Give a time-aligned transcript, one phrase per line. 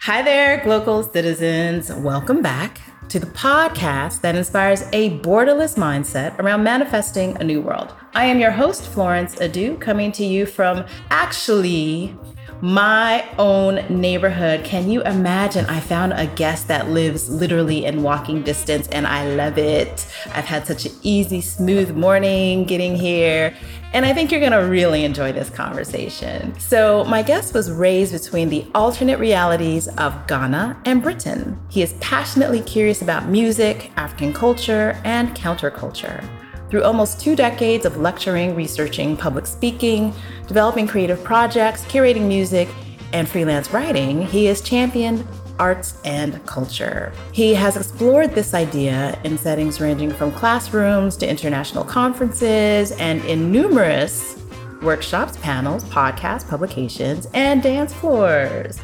[0.00, 1.90] Hi there, Glocal citizens.
[1.92, 7.94] Welcome back to the podcast that inspires a borderless mindset around manifesting a new world.
[8.14, 12.16] I am your host, Florence Adu, coming to you from actually
[12.60, 14.64] my own neighborhood.
[14.64, 15.66] Can you imagine?
[15.66, 20.06] I found a guest that lives literally in walking distance and I love it.
[20.32, 23.54] I've had such an easy, smooth morning getting here.
[23.92, 26.58] And I think you're gonna really enjoy this conversation.
[26.58, 31.60] So, my guest was raised between the alternate realities of Ghana and Britain.
[31.68, 36.24] He is passionately curious about music, African culture, and counterculture.
[36.70, 40.12] Through almost two decades of lecturing, researching, public speaking,
[40.46, 42.68] developing creative projects, curating music,
[43.12, 45.26] and freelance writing, he has championed
[45.58, 47.12] arts and culture.
[47.32, 53.52] He has explored this idea in settings ranging from classrooms to international conferences and in
[53.52, 54.42] numerous
[54.82, 58.80] workshops, panels, podcasts, publications, and dance floors.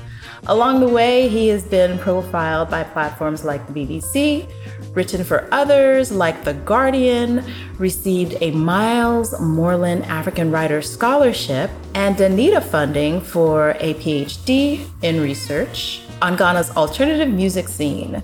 [0.47, 4.51] Along the way, he has been profiled by platforms like the BBC,
[4.95, 7.45] written for others like The Guardian,
[7.79, 16.03] received a Miles Morland African Writers Scholarship and DANIDA funding for a PhD in research
[16.21, 18.23] on Ghana's alternative music scene.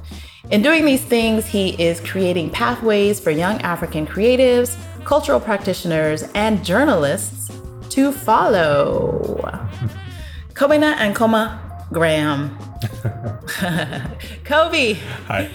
[0.50, 6.64] In doing these things, he is creating pathways for young African creatives, cultural practitioners, and
[6.64, 7.51] journalists
[7.91, 9.61] to follow.
[10.55, 12.51] Kobina Ankomah Graham.
[14.45, 14.95] Kobby.
[15.29, 15.48] Hi.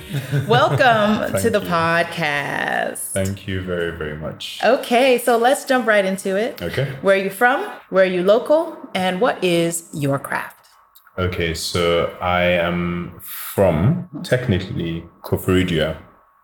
[0.48, 3.12] Welcome to the podcast.
[3.12, 4.60] Thank you very, very much.
[4.64, 6.62] Okay, so let's jump right into it.
[6.62, 6.96] Okay.
[7.02, 7.62] Where are you from?
[7.90, 8.78] Where are you local?
[8.96, 10.68] And what is your craft?
[11.18, 15.98] Okay, so I am from technically Koforidua,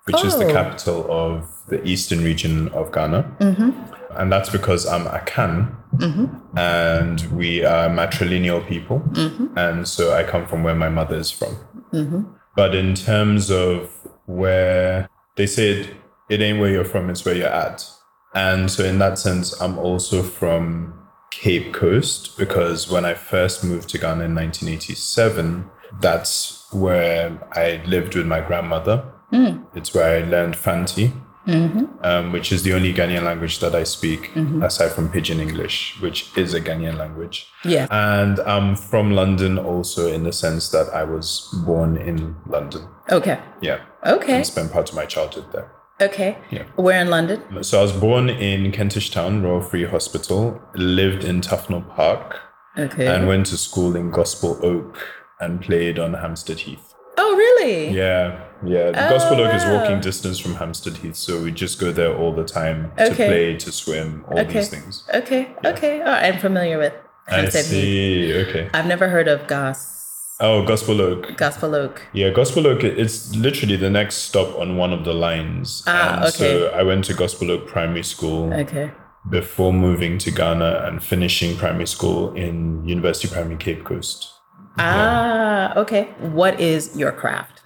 [0.05, 0.51] which is the Oh.
[0.53, 3.23] capital of the eastern region of Ghana.
[3.39, 3.71] Mm-hmm.
[4.17, 6.57] And that's because I'm Akan mm-hmm.
[6.57, 8.99] and we are matrilineal people.
[9.11, 9.57] Mm-hmm.
[9.57, 11.55] And so I come from where my mother is from.
[11.93, 12.23] Mm-hmm.
[12.55, 13.91] But in terms of
[14.25, 15.95] where they said, it,
[16.29, 17.87] it ain't where you're from, it's where you're at.
[18.33, 20.93] And so, in that sense, I'm also from
[21.31, 25.69] Cape Coast because when I first moved to Ghana in 1987,
[26.01, 29.05] that's where I lived with my grandmother.
[29.31, 29.65] Mm.
[29.75, 31.13] It's where I learned Fanti,
[31.47, 36.29] um, which is the only Ghanaian language that I speak aside from Pidgin English, which
[36.37, 37.47] is a Ghanaian language.
[37.63, 37.87] Yeah.
[37.89, 42.87] And I'm from London also in the sense that I was born in London.
[43.11, 43.39] Okay.
[43.61, 43.79] Yeah.
[44.05, 44.35] Okay.
[44.35, 45.71] And spent part of my childhood there.
[45.99, 46.37] Okay.
[46.51, 46.63] Yeah.
[46.75, 47.41] Where in London?
[47.63, 52.39] So I was born in Kentish Town, Royal Free Hospital, lived in Tufnell Park,
[52.77, 53.07] Okay.
[53.07, 54.99] and went to school in Gospel Oak
[55.39, 56.93] and played on Hampstead Heath.
[57.17, 57.89] oh, really?
[57.89, 58.87] Yeah, yeah.
[58.87, 62.33] The Gospel Oak is walking distance from Hampstead Heath, so we just go there all
[62.33, 63.09] the time Okay.
[63.09, 64.53] to play, to swim, all Okay.
[64.53, 65.03] these things.
[65.13, 65.49] Okay.
[65.65, 66.01] Okay.
[66.03, 66.93] Oh, I'm familiar with
[67.27, 67.71] Hampstead I Heath.
[67.71, 68.35] see.
[68.49, 68.69] Okay.
[68.73, 69.93] I've never heard of Gos
[70.39, 71.35] Oh, Gospel Oak.
[71.35, 72.01] Gospel Oak.
[72.13, 75.83] Yeah, Gospel Oak, it's literally the next stop on one of the lines.
[75.87, 76.71] Ah, and So.
[76.75, 78.91] I went to Gospel Oak Primary School Okay.
[79.31, 84.29] before moving to Ghana and finishing primary school in University Primary Cape Coast.
[84.77, 86.09] Ah, okay.
[86.19, 87.61] What is your craft?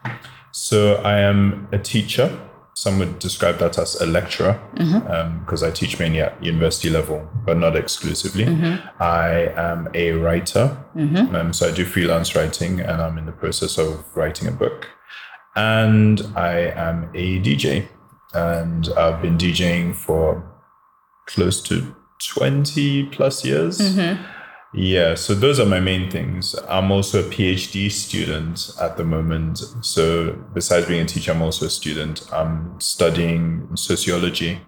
[0.51, 2.37] So I am a teacher.
[2.73, 5.11] Some would describe that as a lecturer mm-hmm.
[5.11, 8.45] um, because I teach mainly at university level, but not exclusively.
[8.45, 9.03] Mm-hmm.
[9.03, 10.77] I am a writer.
[10.95, 11.35] Mm-hmm.
[11.35, 14.89] Um, so I do freelance writing and I'm in the process of writing a book.
[15.55, 17.87] And I am a DJ.
[18.33, 20.49] And I've been DJing for
[21.27, 21.93] close to
[22.35, 23.79] 20 plus years.
[24.73, 26.55] Yeah, so those are my main things.
[26.69, 29.59] I'm also a PhD student at the moment.
[29.81, 32.21] So besides being a teacher, I'm also a student.
[32.31, 34.61] I'm studying sociology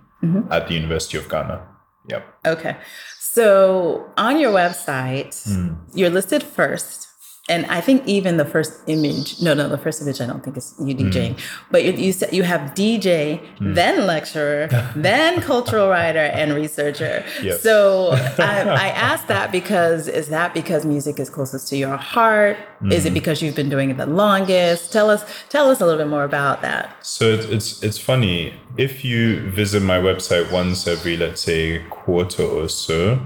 [0.51, 1.65] at the University of Ghana.
[2.09, 2.35] Yep.
[2.47, 2.77] Okay.
[3.19, 5.75] So on your website, Hmm.
[5.93, 7.07] you're listed first.
[7.49, 10.55] And I think even the first image, no, no, the first image I don't think
[10.55, 11.09] is you Hmm.
[11.09, 11.39] DJing,
[11.71, 17.25] but you, you said you have DJ, then lecturer, then cultural writer and researcher.
[17.41, 17.61] Yes.
[17.61, 22.55] So I, I asked that because is that because music is closest to your heart?
[22.89, 23.07] Is Hmm.
[23.07, 24.93] it because you've been doing it the longest?
[24.93, 26.95] Tell us, tell us a little bit more about that.
[27.05, 32.43] So it's, it's it's funny if you visit my website once every let's say quarter
[32.43, 33.19] or so,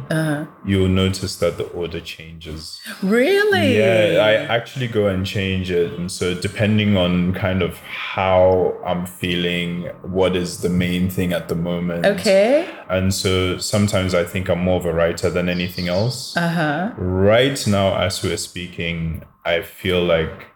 [0.66, 2.80] you'll notice that the order changes.
[3.02, 3.78] Really?
[3.78, 5.94] Yeah, I actually go and change it.
[5.94, 11.48] And so, depending on kind of how I'm feeling, what is the main thing at
[11.50, 12.06] the moment.
[12.06, 12.69] Okay.
[12.89, 16.36] And so, sometimes I think I'm more of a writer than anything else.
[16.38, 16.92] Uh huh.
[16.98, 20.48] Right now, as we're speaking, I feel like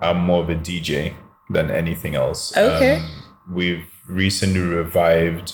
[0.00, 1.14] I'm more of a DJ
[1.50, 2.56] than anything else.
[2.56, 2.96] Okay.
[2.96, 5.52] Um, we've recently revived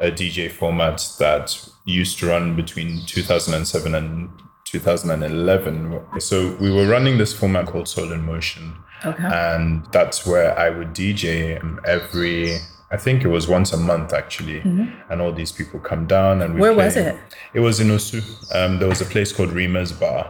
[0.00, 4.30] a DJ format that used to run between 2007 and
[4.80, 6.20] 2011.
[6.20, 8.74] So we were running this format called Soul in Motion.
[9.04, 9.22] Okay.
[9.24, 12.56] And that's where I would DJ every,
[12.90, 14.60] I think it was once a month actually.
[15.10, 16.60] And all these people come down and we Mm-hmm.
[16.60, 16.84] Where play.
[16.86, 17.16] was it?
[17.54, 18.20] It was in Osu.
[18.54, 20.22] Um, there was a place called Rima's Bar.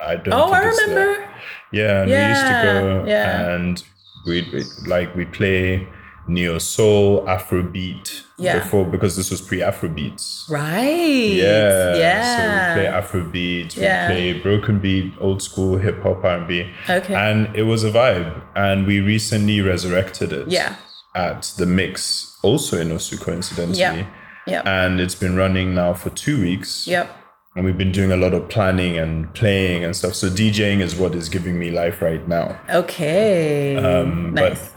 [0.00, 1.28] I don't Oh, I remember.
[1.72, 3.50] Yeah, and we used to go yeah.
[3.54, 3.82] and
[4.26, 5.86] we'd, we'd like we'd play
[6.28, 8.58] neo soul, Afrobeat Yeah.
[8.58, 10.48] before because this was pre Afrobeats.
[10.48, 11.32] Right.
[11.32, 11.96] Yeah.
[11.96, 12.36] Yeah.
[12.36, 12.42] So
[12.80, 14.06] we play Afrobeat, we Yeah.
[14.06, 16.70] play broken beat, old school hip hop R and B.
[16.88, 17.14] Okay.
[17.14, 18.40] And it was a vibe.
[18.54, 20.48] And we recently resurrected it.
[20.48, 20.74] Yeah.
[21.14, 23.78] At the mix, also in Osu coincidentally.
[23.78, 24.06] Yep.
[24.46, 24.66] Yep.
[24.66, 26.86] And it's been running now for two weeks.
[26.86, 27.10] Yep.
[27.56, 30.14] And we've been doing a lot of planning and playing and stuff.
[30.14, 32.56] So DJing is what is giving me life right now.
[32.72, 33.74] Okay.
[33.76, 34.72] Um, nice.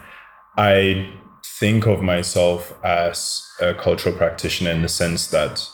[0.55, 1.07] But I
[1.63, 5.65] think of myself as a cultural practitioner in the sense that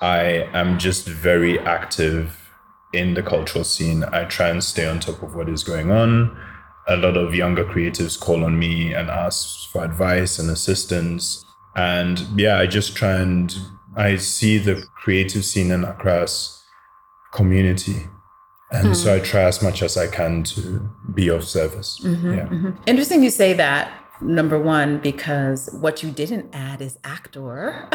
[0.00, 2.52] I am just very active
[2.92, 4.04] in the cultural scene.
[4.04, 6.40] I try and stay on top of what is going on.
[6.86, 11.44] A lot of younger creatives call on me and ask for advice and assistance.
[11.74, 13.52] And yeah, I just try and
[13.96, 16.62] I see the creative scene in Accra's
[17.32, 18.06] community.
[18.70, 19.20] And so hmm.
[19.20, 21.98] I try as much as I can to be of service.
[22.04, 22.46] Mm-hmm, yeah.
[22.46, 22.70] Mm-hmm.
[22.86, 24.03] Interesting you say that.
[24.24, 27.86] Number one, because what you didn't add is actor.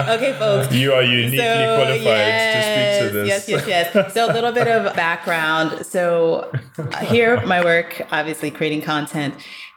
[0.00, 0.74] okay, folks.
[0.74, 3.28] You are uniquely qualified to speak to this.
[3.28, 4.12] Yes, yes, yes.
[4.12, 5.86] So a little bit of background.
[5.86, 9.34] So uh, here, my work, obviously creating content,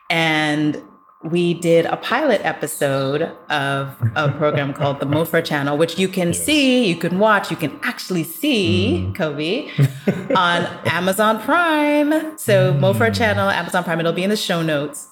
[0.10, 0.82] and
[1.26, 6.34] we did a pilot episode of a program called the Mofer Channel, which you can
[6.34, 9.14] see, you can watch, you can actually see, Mm-hmm.
[9.14, 12.38] Kobby, on Amazon Prime.
[12.38, 12.80] So Mm.
[12.80, 15.08] Mofer Channel, Amazon Prime, it'll be in the show notes.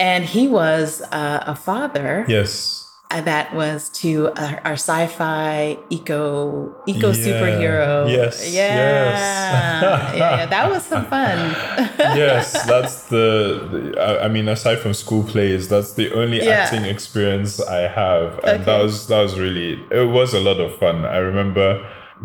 [0.00, 2.87] And he was uh, a father Yes.
[3.10, 7.24] Uh, that was to our, our sci-fi eco eco Yeah.
[7.24, 8.10] superhero.
[8.10, 8.74] Yes, Yeah.
[8.76, 10.14] yes.
[10.18, 11.38] yeah, yeah, that was some fun.
[11.98, 16.50] yes, that's the, the I, I mean, aside from school plays, that's the only Yeah.
[16.64, 18.40] acting experience I have.
[18.44, 21.04] And that was that was really it was a lot of fun.
[21.04, 21.68] I remember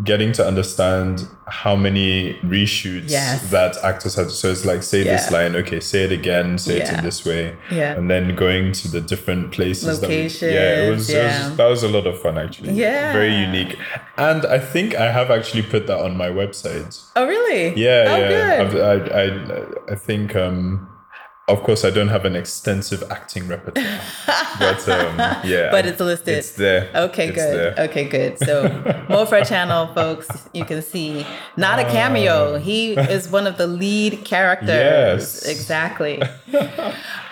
[0.02, 3.48] getting to understand how many reshoots Yes.
[3.50, 4.30] that actors had.
[4.30, 7.54] So it's like say this line, okay, say it again, say it in this way.
[7.70, 7.92] Yeah.
[7.96, 10.00] And then going to the different places.
[10.00, 12.72] that we- yeah, it was, Locations, it was that was a lot of fun actually.
[12.72, 13.12] Yeah.
[13.12, 13.76] Very unique.
[14.16, 17.00] And I think I have actually put that on my website.
[17.14, 17.74] Oh, really?
[17.76, 18.28] Yeah, Oh, yeah.
[18.28, 18.82] good.
[18.82, 20.88] I've- I, I, I think, um,
[21.46, 24.00] of course, I don't have an extensive acting repertoire,
[24.58, 26.38] but um, yeah, But it's listed.
[26.38, 26.90] It's there.
[26.94, 27.54] Okay, It's good.
[27.76, 27.84] there.
[27.86, 28.38] Okay, good.
[28.38, 28.68] So,
[29.08, 31.26] Mofra Channel, folks, you can see
[31.56, 32.58] not a cameo.
[32.58, 34.68] He is one of the lead characters.
[34.68, 35.42] Yes.
[35.46, 36.22] Exactly.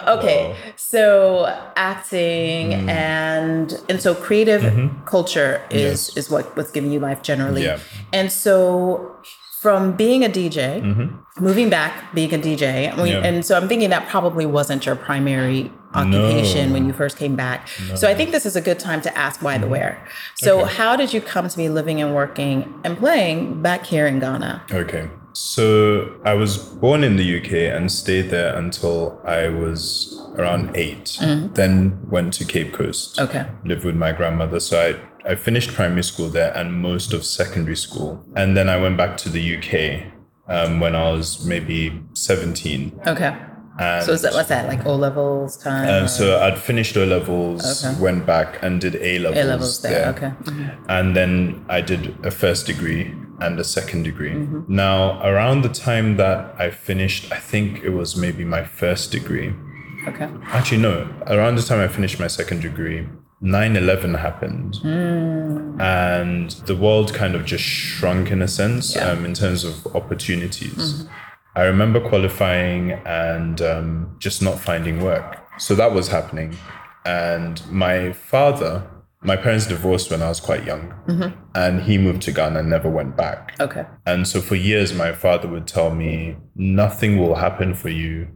[0.07, 2.89] Okay, so acting Mm.
[2.89, 4.63] and and so creative
[5.05, 5.79] culture is Mm-hmm.
[5.79, 6.17] Yes.
[6.17, 7.63] is what what's giving you life generally.
[7.63, 7.79] Yeah.
[8.13, 9.17] And so
[9.63, 10.65] from being a DJ,
[11.41, 13.07] moving back, being a DJ, mean, Mm-hmm.
[13.07, 13.29] Yeah.
[13.29, 16.73] and so I'm thinking that probably wasn't your primary occupation No.
[16.75, 17.69] when you first came back.
[17.95, 19.95] So I think this is a good time to ask why the where.
[20.35, 20.65] So Mm-hmm.
[20.65, 20.75] Okay.
[20.75, 24.63] how did you come to be living and working and playing back here in Ghana?
[24.83, 25.09] Okay.
[25.35, 31.19] So I was born in the UK and stayed there until I was around 8
[31.55, 33.17] Then went to Cape Coast.
[33.17, 33.29] Mm-hmm.
[33.29, 33.45] Okay.
[33.65, 34.59] Lived with my grandmother.
[34.61, 34.91] So I,
[35.25, 38.25] I finished primary school there and most of secondary school.
[38.37, 40.13] And then I went back to the UK
[40.49, 43.01] um, when I was maybe 17.
[43.07, 43.37] Okay.
[43.79, 45.89] And So is that what's that like O levels time?
[45.89, 47.99] And so I'd finished O levels, Okay.
[48.01, 49.45] went back and did A levels.
[49.45, 50.09] A levels there?
[50.09, 50.33] Okay.
[50.89, 54.33] And then I did a first degree and a second degree.
[54.33, 54.75] Mm-hmm.
[54.75, 59.55] Now, around the time that I finished, I think it was maybe my first degree.
[60.07, 60.29] Okay.
[60.47, 63.07] Actually, no, around the time I finished my second degree,
[63.43, 64.79] 9 11 happened.
[65.81, 69.09] And the world kind of just shrunk in a sense Yeah.
[69.09, 71.05] um, in terms of opportunities.
[71.55, 75.39] I remember qualifying and um, just not finding work.
[75.59, 76.57] So that was happening.
[77.05, 78.85] And my father,
[79.23, 80.95] my parents divorced when I was quite young,
[81.55, 83.55] and he moved to Ghana and never went back.
[83.61, 83.85] Okay.
[84.07, 88.29] And so for years, my father would tell me, nothing will happen for you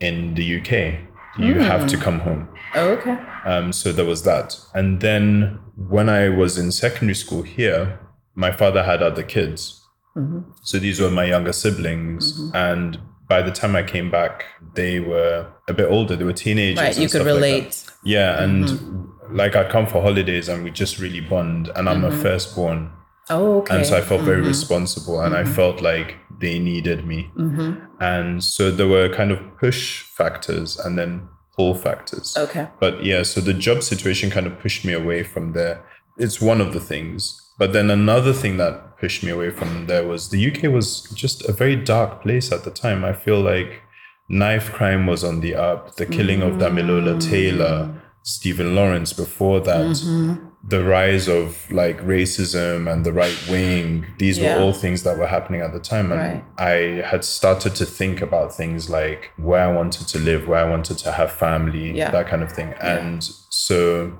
[0.00, 1.07] in the UK.
[1.36, 2.02] You have to hmm.
[2.02, 2.48] come home.
[2.74, 3.18] Oh, okay.
[3.44, 4.58] Um, so there was that.
[4.74, 8.00] And then when I was in secondary school here,
[8.34, 9.84] my father had other kids.
[10.16, 10.50] Mm-hmm.
[10.62, 12.38] So these were my younger siblings.
[12.38, 12.56] Mm-hmm.
[12.56, 14.44] And by the time I came back,
[14.74, 16.16] they were a bit older.
[16.16, 16.82] They were teenagers.
[16.82, 16.96] Right.
[16.96, 17.84] You could stuff like relate.
[18.04, 18.42] yeah.
[18.42, 19.36] And mm-hmm.
[19.36, 21.70] like I'd come for holidays and we just really bond.
[21.76, 22.90] And I'm a firstborn.
[23.30, 23.76] oh, okay.
[23.76, 27.30] And so I felt very responsible and I felt like they needed me.
[27.36, 27.84] Mm-hmm.
[28.00, 32.36] And so there were kind of push factors and then pull factors.
[32.36, 32.68] okay.
[32.78, 35.84] But yeah, so the job situation kind of pushed me away from there.
[36.16, 37.44] It's one of the things.
[37.58, 41.48] But then another thing that pushed me away from there was the UK was just
[41.48, 43.04] a very dark place at the time.
[43.04, 43.82] I feel like
[44.28, 47.98] knife crime was on the up, the killing of Damilola Taylor, mm-hmm.
[48.22, 50.47] Stephen Lawrence before that, mm-hmm.
[50.68, 54.04] The rise of like racism and the right wing.
[54.18, 54.56] These Yeah.
[54.56, 56.12] were all things that were happening at the time.
[56.12, 56.44] And Right.
[56.58, 60.68] I had started to think about things like where I wanted to live, where I
[60.68, 62.10] wanted to have family, Yeah.
[62.10, 62.74] that kind of thing.
[62.80, 64.12] And so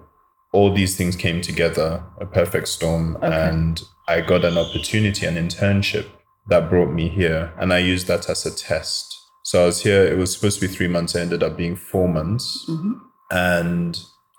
[0.52, 6.06] all these things came together, a perfect storm, and I got an opportunity, an internship
[6.48, 9.14] that brought me here, and I used that as a test.
[9.44, 10.02] So I was here.
[10.06, 11.14] It was supposed to be three months.
[11.14, 12.92] It ended up being four months, mm-hmm.
[13.30, 13.98] and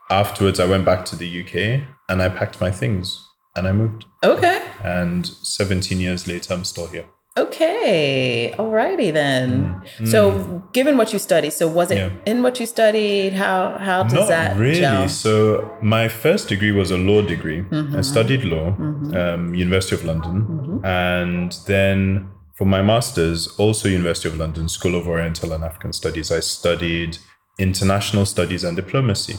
[0.10, 3.26] afterwards I went back to the UK and I packed my things
[3.56, 4.06] and I moved.
[4.24, 4.62] Okay.
[4.84, 7.06] And 17 years later, I'm still here.
[7.38, 8.54] Okay.
[8.58, 9.82] Alrighty then.
[10.06, 12.12] So, given what you studied, so was it Mm.
[12.26, 12.32] Yeah.
[12.32, 13.34] in what you studied?
[13.34, 14.80] How how does Not that really.
[14.82, 15.08] gel?
[15.10, 15.34] So
[15.82, 17.62] my first degree was a law degree.
[17.62, 17.96] Mm-hmm.
[17.98, 18.68] I studied law,
[19.22, 20.86] um, University of London, Mm-hmm.
[20.86, 26.32] and then for my masters, also University of London School of Oriental and African Studies.
[26.32, 27.18] I studied
[27.58, 29.36] international studies and diplomacy.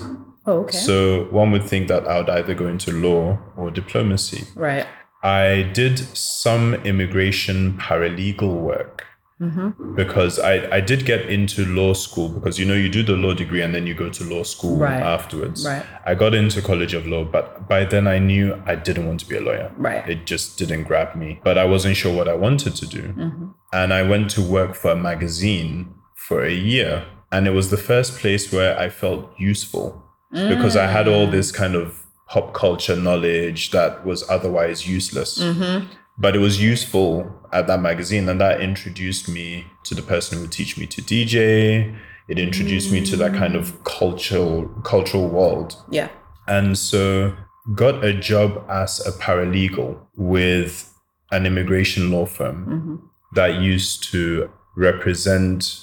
[0.47, 0.79] Oh, okay.
[0.79, 4.45] So one would think that I would either go into law or diplomacy.
[4.55, 4.87] right.
[5.23, 9.05] I did some immigration paralegal work
[9.41, 9.95] Mm-hmm.
[9.95, 13.33] because I, I did get into law school because you know you do the law
[13.33, 15.01] degree and then you go to law school Right.
[15.03, 15.65] afterwards.
[15.67, 15.83] Right.
[16.05, 19.27] I got into College of Law, but by then I knew I didn't want to
[19.27, 19.73] be a lawyer.
[19.79, 20.07] Right.
[20.07, 23.03] It just didn't grab me, but I wasn't sure what I wanted to do.
[23.03, 23.47] Mm-hmm.
[23.73, 27.79] And I went to work for a magazine for a year, and it was the
[27.79, 31.57] first place where I felt useful because I had all this mm.
[31.57, 35.39] kind of pop culture knowledge that was otherwise useless.
[35.39, 35.93] Mm-hmm.
[36.19, 40.43] But it was useful at that magazine, and that introduced me to the person who
[40.43, 41.97] would teach me to DJ.
[42.29, 43.85] It introduced me to that kind of mm.
[43.85, 45.77] cultural cultural world.
[45.91, 46.09] Yeah.
[46.47, 47.35] And so
[47.75, 50.93] got a job as a paralegal with
[51.31, 52.97] an immigration law firm mm-hmm.
[53.35, 55.81] that used to represent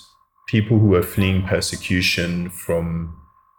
[0.47, 3.15] people who were fleeing persecution from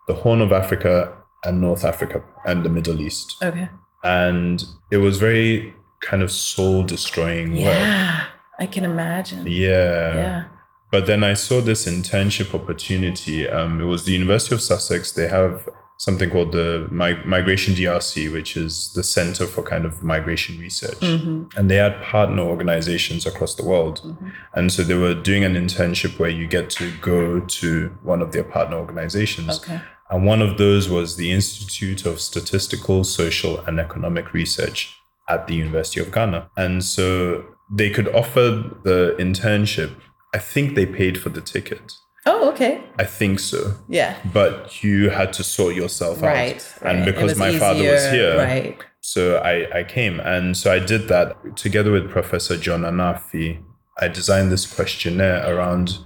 [0.08, 3.36] the Horn of Africa and North Africa and the Middle East.
[3.40, 3.68] Okay.
[4.02, 7.60] And it was very kind of soul destroying work.
[7.60, 8.26] Yeah.
[8.58, 9.46] I can imagine.
[9.46, 10.14] Yeah.
[10.14, 10.44] Yeah.
[10.90, 13.48] But then I saw this internship opportunity.
[13.48, 15.12] Um, it was the University of Sussex.
[15.12, 20.02] They have something called the Mi- Migration DRC, which is the center for kind of
[20.02, 21.00] migration research.
[21.00, 21.58] Mm-hmm.
[21.58, 24.00] And they had partner organizations across the world.
[24.02, 24.28] Mm-hmm.
[24.54, 28.32] And so they were doing an internship where you get to go to one of
[28.32, 29.58] their partner organizations.
[29.58, 29.80] Okay.
[30.10, 34.94] And one of those was the Institute of Statistical, Social, and Economic Research
[35.28, 36.50] at the University of Ghana.
[36.56, 39.94] And so they could offer the internship.
[40.34, 41.92] I think they paid for the ticket.
[42.24, 42.82] Oh, okay.
[42.98, 43.74] I think so.
[43.88, 44.16] Yeah.
[44.32, 46.56] But you had to sort yourself Right.
[46.56, 46.82] out.
[46.82, 46.94] right.
[46.96, 48.78] And because my father was easier, here, Right.
[49.00, 50.20] so I, I came.
[50.20, 53.62] And so I did that together with Professor John Anarfi.
[54.00, 55.98] I designed this questionnaire around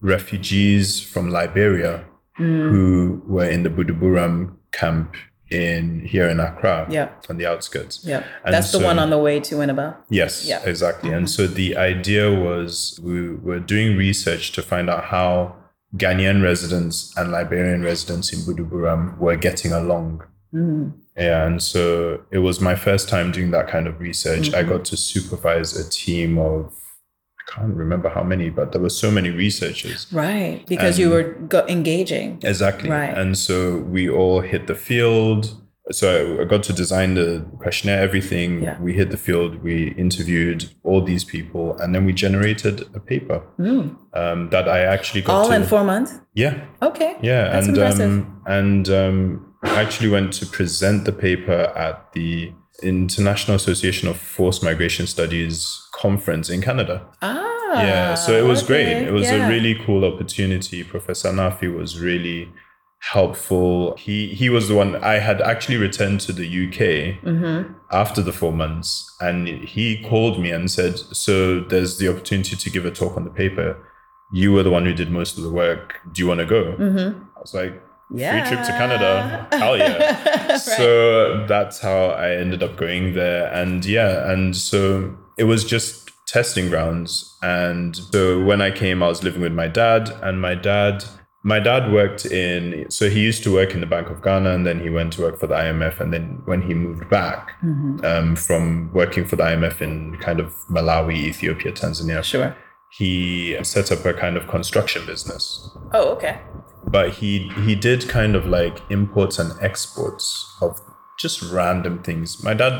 [0.00, 2.04] refugees from Liberia
[2.36, 2.68] Hmm.
[2.70, 5.14] who were in the Buduburam camp
[5.50, 7.08] in here in Accra Yeah.
[7.28, 8.00] on the outskirts.
[8.04, 8.22] Yeah.
[8.44, 9.96] And That's the one on the way to Winneba.
[10.08, 10.60] Yes, Yeah.
[10.60, 10.68] Mm-hmm.
[10.70, 11.12] exactly.
[11.12, 15.56] And so the idea was we were doing research to find out how
[15.94, 20.22] Ghanaian residents and Liberian residents in Buduburam were getting along.
[20.54, 20.92] Mm.
[21.18, 24.48] Yeah, and so it was my first time doing that kind of research.
[24.48, 24.56] Mm-hmm.
[24.56, 26.72] I got to supervise a team of
[27.54, 30.06] can't remember how many, but there were so many researchers.
[30.12, 30.64] Right.
[30.66, 32.38] Because you were go- engaging.
[32.42, 32.88] Exactly.
[32.90, 33.16] Right.
[33.16, 35.58] And so we all hit the field.
[35.90, 38.62] So I got to design the questionnaire, everything.
[38.62, 38.80] Yeah.
[38.80, 43.42] We hit the field, we interviewed all these people, and then we generated a paper
[43.58, 43.96] Mm.
[44.14, 45.54] um, that I actually got All to.
[45.56, 46.12] in four months?
[46.34, 46.54] yeah.
[46.80, 47.16] Okay.
[47.20, 47.50] Yeah.
[47.50, 48.10] That's and impressive.
[48.10, 54.16] um, and um, I actually went to present the paper at the International Association of
[54.18, 57.06] Forced Migration Studies conference in Canada.
[57.22, 57.48] Ah.
[57.74, 58.86] Yeah, so it was great.
[59.08, 59.46] It was Yeah.
[59.46, 60.84] a really cool opportunity.
[60.84, 62.50] Professor Nafi was really
[63.12, 63.96] helpful.
[63.96, 67.72] He he was the one I had actually returned to the UK Mm-hmm.
[67.90, 68.88] after the four months,
[69.20, 73.24] and he called me and said, "So there's the opportunity to give a talk on
[73.24, 73.76] the paper.
[74.32, 75.94] You were the one who did most of the work.
[76.12, 77.20] Do you want to go?" Mm-hmm.
[77.36, 77.74] I was like,
[78.14, 78.32] Yeah.
[78.46, 80.60] "Free trip to Canada, hell yeah!" Right.
[80.60, 83.50] So that's how I ended up going there.
[83.52, 87.36] And yeah, and so it was just testing grounds.
[87.42, 91.04] And so when I came, I was living with my dad, and my dad,
[91.42, 94.66] my dad worked in, so he used to work in the Bank of Ghana, and
[94.66, 95.98] then he went to work for the IMF.
[96.00, 98.04] And then when he moved back Mhm.
[98.04, 102.54] um, from working for the IMF in kind of Malawi, Ethiopia, Tanzania, Sure.
[102.90, 105.44] he set up a kind of construction business
[105.94, 106.36] Oh, okay.
[106.92, 107.30] But he
[107.66, 110.26] he did kind of like imports and exports
[110.60, 110.80] of
[111.18, 112.42] just random things.
[112.44, 112.76] My dad,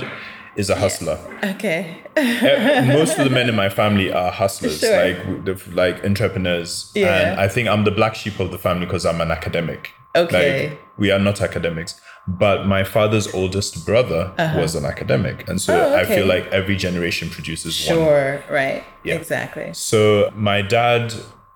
[0.57, 1.19] is a hustler.
[1.43, 2.03] Okay.
[2.17, 4.97] Eh, Most of the men in my family are hustlers, Sure.
[5.05, 6.91] like like entrepreneurs.
[6.95, 7.09] Yeah.
[7.33, 9.93] And I think I'm the black sheep of the family because I'm an academic.
[10.15, 10.69] Okay.
[10.69, 11.99] Like, we are not academics.
[12.29, 15.49] But my father's oldest brother was an academic.
[15.49, 15.95] And so Uh-huh.
[15.95, 17.97] Oh, I feel like every generation produces one.
[17.97, 18.45] Sure.
[18.51, 18.85] Right.
[19.05, 19.15] Yeah.
[19.17, 19.71] Exactly.
[19.73, 21.15] So my dad,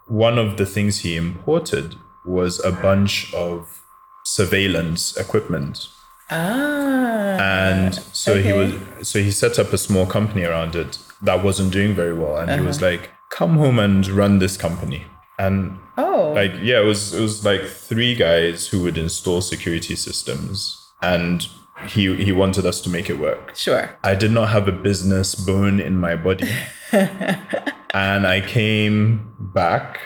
[0.09, 1.97] one of the things he imported
[2.27, 3.83] was a bunch of
[4.25, 5.89] surveillance equipment.
[6.31, 7.37] Ah.
[7.39, 8.73] And so he was
[9.09, 12.37] so he set up a small company around it that wasn't doing very well.
[12.37, 12.91] And he was Uh-huh.
[12.93, 15.07] like, come home and run this company.
[15.39, 16.33] And oh.
[16.35, 21.47] like yeah, it was it was like three guys who would install security systems and
[21.87, 23.55] he he wanted us to make it work.
[23.55, 23.97] sure.
[24.03, 26.49] I did not have a business bone in my body.
[26.93, 30.01] and I came back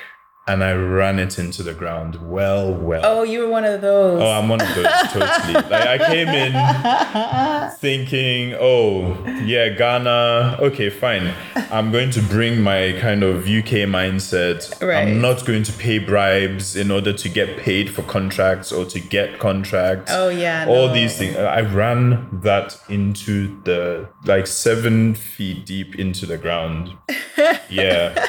[0.50, 2.16] and I ran it into the ground.
[2.28, 3.02] Well, well.
[3.04, 4.20] Oh, you were one of those.
[4.20, 5.54] Oh, I'm one of those totally.
[5.70, 10.58] Like I came in thinking, oh yeah, Ghana.
[10.60, 11.32] Okay, fine.
[11.70, 14.80] I'm going to bring my kind of UK mindset.
[14.82, 15.06] Right.
[15.06, 18.98] I'm not going to pay bribes in order to get paid for contracts or to
[18.98, 20.10] get contracts.
[20.12, 20.94] Oh, yeah, All no.
[20.94, 21.36] these things.
[21.36, 26.94] I ran that into the like seven feet deep into the ground.
[27.68, 28.26] yeah.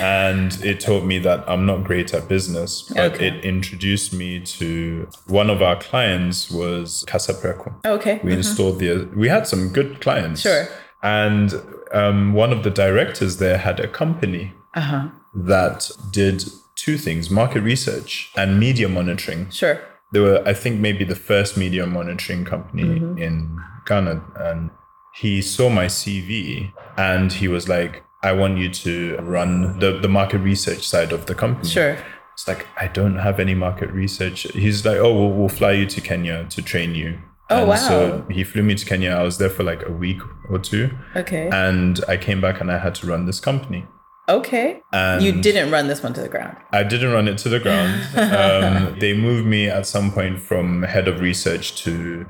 [0.00, 3.28] And it taught me that I'm not great at business, but Okay.
[3.28, 7.74] it introduced me to one of our clients was Kasapreko.
[7.84, 8.20] okay.
[8.22, 9.08] We installed the.
[9.16, 10.42] We had some good clients.
[10.42, 10.66] Sure.
[11.02, 11.54] And
[11.92, 15.08] um, one of the directors there had a company Uh huh.
[15.34, 16.44] that did
[16.76, 19.50] two things: market research and media monitoring.
[19.50, 19.80] Sure.
[20.12, 24.22] They were, I think, maybe the first media monitoring company in Ghana.
[24.36, 24.70] And
[25.14, 30.08] he saw my CV and he was like, "I want you to run the the
[30.08, 31.96] market research side of the company." Sure.
[32.34, 34.46] It's like I don't have any market research.
[34.54, 37.18] He's like, oh, we'll, we'll fly you to Kenya to train you.
[37.50, 37.76] Oh, and wow.
[37.76, 39.10] So he flew me to Kenya.
[39.10, 41.50] I was there for like a week or two, Okay.
[41.52, 43.84] and I came back and I had to run this company.
[44.28, 44.80] okay.
[44.92, 46.56] And you didn't run this one to the ground.
[46.72, 47.92] I didn't run it to the ground.
[48.16, 52.24] um, they moved me at some point from head of research to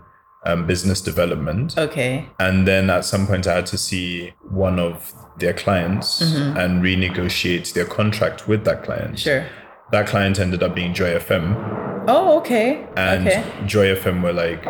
[0.45, 1.77] um, business development.
[1.79, 2.27] Okay.
[2.39, 6.57] And then at some point, I had to see one of their clients Mm-hmm.
[6.59, 9.19] and renegotiate their contract with that client.
[9.19, 9.47] Sure.
[9.93, 12.05] That client ended up being Joy FM.
[12.09, 12.87] Oh, okay.
[12.97, 13.45] And okay.
[13.67, 14.65] Joy FM were like,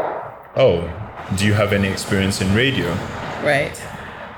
[0.57, 0.91] oh,
[1.37, 2.89] do you have any experience in radio?
[3.43, 3.81] Right.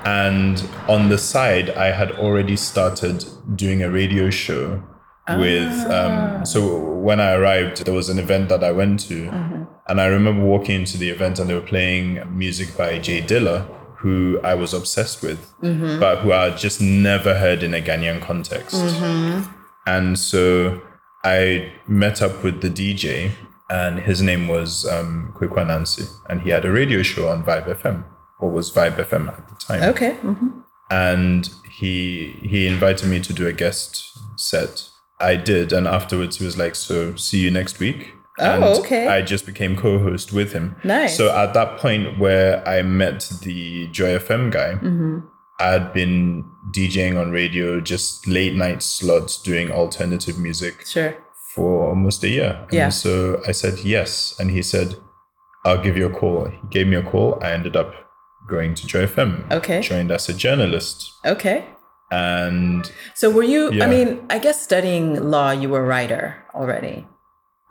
[0.05, 4.83] And on the side, I had already started doing a radio show
[5.27, 5.73] with.
[5.91, 9.64] Um, so when I arrived, there was an event that I went to.
[9.87, 13.67] And I remember walking into the event and they were playing music by Jay Dilla,
[13.97, 15.53] who I was obsessed with,
[15.99, 18.75] but who I just never heard in a Ghanaian context.
[19.87, 20.81] And so
[21.23, 23.31] I met up with the DJ,
[23.69, 27.67] and his name was um, Kwekwa Nancy, and he had a radio show on Vibe
[27.81, 28.03] FM,
[28.39, 29.83] or was Vibe FM at the time.
[29.83, 30.13] Okay.
[30.15, 34.89] hmm And he he invited me to do a guest set.
[35.19, 39.07] I did, and afterwards he was like, "So see you next week." Oh, okay.
[39.07, 40.75] I just became co-host with him.
[40.83, 41.15] Nice.
[41.17, 45.19] So at that point where I met the Joy FM guy, Mm-hmm.
[45.57, 46.43] I had been
[46.75, 51.15] DJing on radio, just late night slots, doing alternative music Sure.
[51.55, 52.59] for almost a year.
[52.63, 52.89] And Yeah.
[52.89, 54.35] so I said yes.
[54.37, 54.97] And he said,
[55.63, 56.49] I'll give you a call.
[56.49, 57.39] He gave me a call.
[57.41, 57.93] I ended up
[58.49, 59.49] going to Joy FM.
[59.49, 59.79] Okay.
[59.81, 61.09] Joined as a journalist.
[61.25, 61.63] Okay.
[62.11, 63.71] And So were you?
[63.71, 63.85] Yeah.
[63.85, 67.07] I mean, I guess studying law, you were a writer already.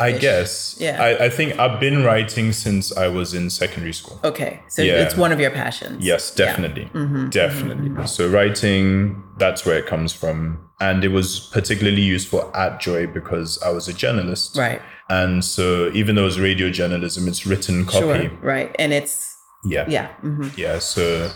[0.00, 1.00] I guess, Yeah.
[1.00, 4.18] I, I think I've been writing since I was in secondary school.
[4.24, 4.60] Okay.
[4.68, 4.94] So Yeah.
[5.04, 6.04] it's one of your passions.
[6.04, 6.86] Yes, definitely.
[6.86, 7.28] Mm-hmm.
[7.30, 8.06] Definitely.
[8.08, 10.58] So writing, that's where it comes from.
[10.80, 14.56] And it was particularly useful at Joy because I was a journalist.
[14.56, 14.82] Right.
[15.08, 18.00] And so even though it's radio journalism, it's written copy.
[18.00, 18.30] Sure.
[18.42, 18.74] Right.
[18.80, 19.84] And it's Yeah.
[19.88, 20.08] yeah.
[20.16, 20.80] hmm Yeah.
[20.80, 21.30] So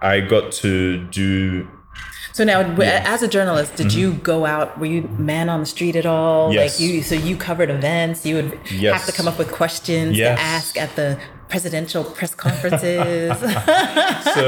[0.00, 1.66] I got to do
[2.38, 4.78] So now, w as a journalist, did you go out?
[4.78, 6.50] Were you man on the street at all?
[6.50, 6.52] Mm-hmm.
[6.52, 6.78] Yes.
[6.80, 8.24] Like you, so you covered events.
[8.24, 8.52] You would
[8.94, 10.38] have to come up with questions Yes.
[10.38, 13.36] to ask at the presidential press conferences.
[14.36, 14.44] so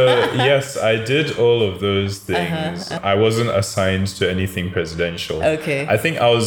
[0.50, 2.92] yes, I did all of those things.
[2.92, 5.42] I wasn't assigned to anything presidential.
[5.42, 5.84] Okay.
[5.88, 6.46] I think I was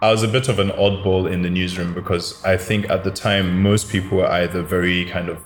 [0.00, 3.10] I was a bit of an oddball in the newsroom because I think at the
[3.10, 5.38] time most people were either very kind of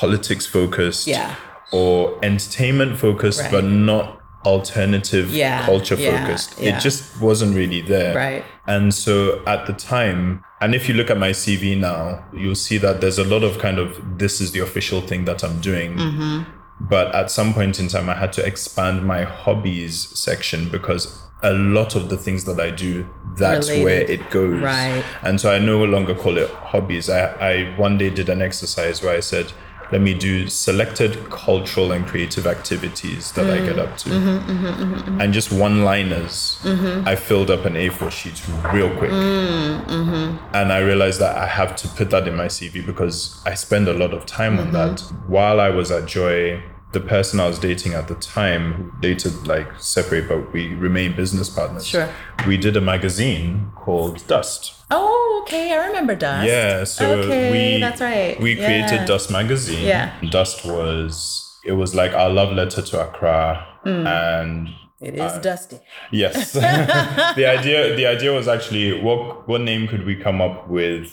[0.00, 1.36] politics focused Yeah.
[1.70, 3.52] or entertainment focused Right.
[3.52, 4.06] but not
[4.46, 6.58] alternative Yeah, culture yeah, focused.
[6.58, 6.76] yeah.
[6.76, 8.14] It just wasn't really there.
[8.14, 8.44] Right.
[8.66, 12.78] And so at the time, and if you look at my CV now, you'll see
[12.78, 15.96] that there's a lot of kind of this is the official thing that I'm doing.
[15.96, 16.42] Mm-hmm.
[16.80, 21.52] But at some point in time, I had to expand my hobbies section because a
[21.52, 23.06] lot of the things that I do,
[23.36, 23.84] that's Related.
[23.84, 24.62] where it goes.
[24.62, 25.04] Right.
[25.22, 27.08] And so I no longer call it hobbies.
[27.10, 29.52] I, I one day did an exercise where I said,
[29.92, 33.80] let me do selected cultural and creative activities that I get hmm.
[33.80, 34.08] up to.
[34.10, 39.10] Mm-hmm, mm-hmm, mm-hmm, and just one liners, I filled up an A4 sheet real quick.
[39.10, 43.54] Mm, and I realized that I have to put that in my CV because I
[43.54, 45.00] spend a lot of time on that.
[45.26, 49.46] While I was at Joy, the person I was dating at the time, who dated
[49.46, 51.86] like separate, but we remain business partners.
[51.86, 52.08] Sure.
[52.46, 54.75] We did a magazine called Dust.
[54.90, 55.72] Oh, okay.
[55.72, 56.46] I remember Dust.
[56.46, 58.40] Yeah, so okay, we that's right.
[58.40, 59.04] We created Yeah.
[59.06, 59.84] Dust magazine.
[59.86, 60.12] Yeah.
[60.30, 64.06] Dust was it was like our love letter to Accra, Hmm.
[64.06, 64.68] and
[65.00, 65.78] It is dusty.
[66.12, 66.52] yes,
[67.36, 71.12] the idea the idea was actually what what name could we come up with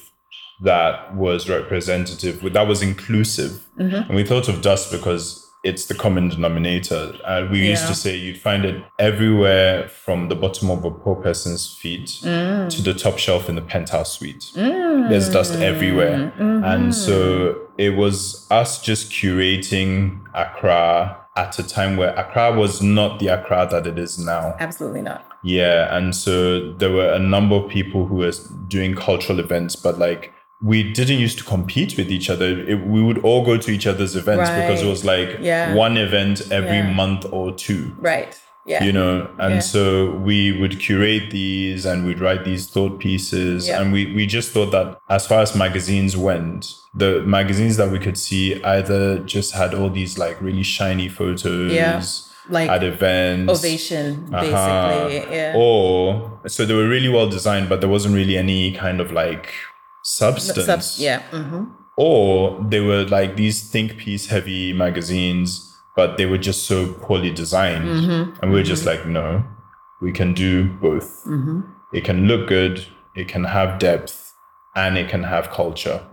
[0.63, 3.95] that was representative, that was inclusive, Mm-hmm.
[4.07, 5.39] and we thought of Dust because.
[5.63, 7.13] It's the common denominator.
[7.23, 11.15] Uh, we used to say you'd find it everywhere from the bottom of a poor
[11.15, 12.69] person's feet Mm.
[12.69, 14.51] to the top shelf in the penthouse suite.
[14.55, 16.33] There's dust everywhere.
[16.37, 16.63] Mm-hmm.
[16.65, 23.19] And so it was us just curating Accra at a time where Accra was not
[23.19, 24.55] the Accra that it is now.
[24.59, 25.25] Absolutely not.
[25.43, 25.95] Yeah.
[25.95, 28.31] And so there were a number of people who were
[28.67, 30.32] doing cultural events, but like,
[30.63, 32.47] we didn't used to compete with each other.
[32.71, 35.73] It, we would all go to each other's events because it was like Yeah.
[35.73, 36.93] one event every Yeah.
[36.93, 38.33] month or two Right.
[38.65, 38.81] Yeah.
[38.85, 39.59] you know and Yeah.
[39.59, 44.51] so we would curate these and we'd write these thought pieces and we, we just
[44.53, 49.51] thought that as far as magazines went the magazines that we could see either just
[49.53, 52.01] had all these like really shiny photos Yeah.
[52.49, 55.35] Like at events ovation, uh-huh, basically.
[55.35, 55.53] Yeah.
[55.57, 59.47] or so they were really well designed but there wasn't really any kind of like
[60.03, 61.21] substance Subs- yeah.
[61.29, 66.91] hmm or they were like these think piece heavy magazines but they were just so
[66.93, 68.33] poorly designed mm-hmm.
[68.41, 68.99] and we are just mm-hmm.
[68.99, 69.43] like no
[70.01, 71.61] we can do both mm-hmm.
[71.93, 74.33] it can look good it can have depth
[74.75, 76.03] and it can have culture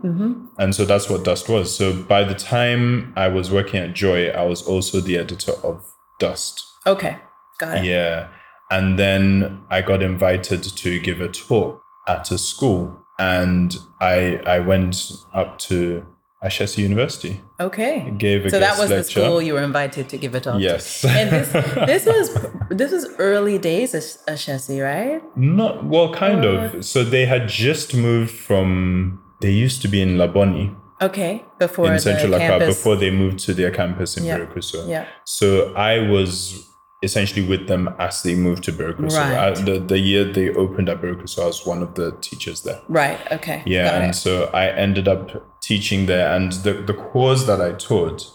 [0.58, 4.28] and so that's what dust was so by the time i was working at joy
[4.28, 5.82] i was also the editor of
[6.18, 7.18] dust Okay.
[7.58, 7.84] Got it.
[7.84, 8.28] yeah.
[8.70, 13.04] And then I got invited to give a talk at a school.
[13.20, 16.06] And I I went up to
[16.42, 17.40] Ashesi University.
[17.58, 18.10] Okay.
[18.16, 20.56] Gave a So that was the school you were invited to give a talk.
[20.56, 20.62] to.
[20.62, 21.04] Yes.
[21.04, 21.52] And this
[21.86, 22.26] this was
[22.70, 24.02] this was early days of
[24.34, 25.20] Ashesi, right?
[25.36, 26.74] Not well, kind of.
[26.74, 26.82] Uh.
[26.82, 31.44] So they had just moved from they used to be in Labone Okay.
[31.58, 34.38] Before in the Central Accra before they moved to their campus in Yeah.
[34.38, 34.88] Berekuso.
[34.88, 35.06] Yeah.
[35.24, 36.69] So I was
[37.02, 39.06] essentially with them as they moved to Berkeley.
[39.06, 39.38] Right.
[39.58, 42.62] I- the, the year they opened at Berkeley, so I was one of the teachers
[42.62, 42.80] there.
[42.88, 43.18] Right.
[43.32, 43.62] Okay.
[43.66, 44.14] Yeah, Got and it.
[44.14, 48.26] so I ended up teaching there, and the, the course that I taught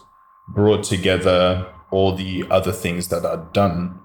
[0.48, 4.00] brought together all the other things that I'd done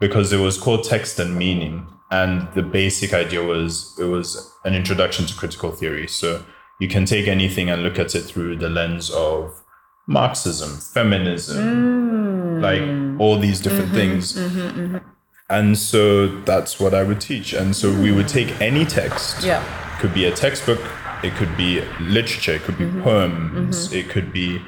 [0.00, 1.86] because it was called Text and Meaning.
[2.10, 6.06] And the basic idea was it was an introduction to critical theory.
[6.06, 6.44] So
[6.78, 9.62] you can take anything and look at it through the lens of
[10.06, 12.33] Marxism, feminism, mm.
[12.60, 13.20] Like mm-hmm.
[13.20, 13.96] all these different mm-hmm.
[13.96, 14.32] things.
[14.34, 14.98] Mm-hmm.
[15.50, 17.52] And so that's what I would teach.
[17.52, 19.62] And so we would take any text Yeah.
[20.00, 20.80] could be a textbook
[21.22, 23.02] it could be literature it could be Mm-hmm.
[23.02, 24.60] poems it could be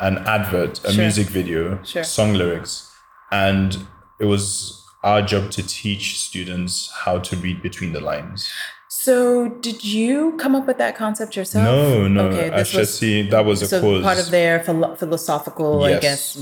[0.00, 1.02] an advert a Sure.
[1.02, 2.04] music video Sure.
[2.04, 2.90] song lyrics
[3.30, 3.86] and
[4.20, 8.48] it was our job to teach students how to read between the lines
[8.88, 11.64] So did you come up with that concept yourself?
[11.64, 12.50] no no Okay.
[12.50, 13.00] This was
[13.34, 16.36] that was a so course part of their philo- philosophical, I guess,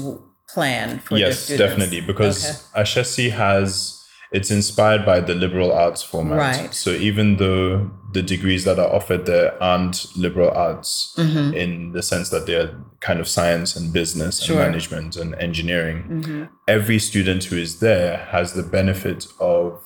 [0.55, 2.83] plan for yes definitely because Okay.
[2.83, 3.97] ashesi has
[4.33, 6.75] it's inspired by the liberal arts format Right.
[6.75, 11.55] so even though the degrees that are offered there aren't liberal arts Mm-hmm.
[11.55, 14.57] in the sense that they're kind of science and business Sure.
[14.57, 14.63] Mm-hmm.
[14.63, 19.83] and management and engineering every student who is there has the benefit of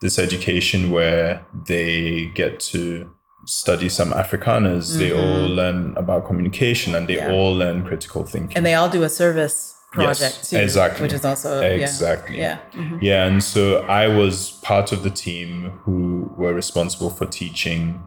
[0.00, 3.10] this education where they get to
[3.44, 7.30] study some afrikaners they all learn about communication and they Mm-hmm.
[7.30, 7.36] Yeah.
[7.36, 9.58] all learn critical thinking and they all do a service
[9.92, 11.02] project Yes, too, exactly.
[11.02, 11.68] which is also yeah.
[11.68, 12.38] Exactly.
[12.38, 12.58] Yeah.
[12.74, 12.98] Mhm.
[13.02, 18.02] Yeah, and so I was part of the team who were responsible for teaching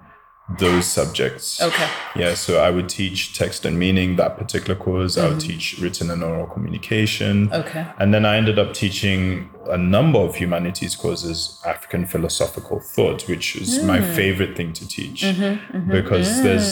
[0.59, 1.59] those subjects.
[1.59, 1.87] Okay.
[2.15, 5.17] Yeah, so I would teach text and meaning, that particular course.
[5.17, 5.47] I would Mm-hmm.
[5.49, 7.49] teach written and oral communication.
[7.51, 7.83] Okay.
[7.99, 13.55] And then I ended up teaching a number of humanities courses, African philosophical thought, which
[13.55, 14.13] is my Mm.
[14.15, 16.69] favorite thing to teach Mm-hmm, because there's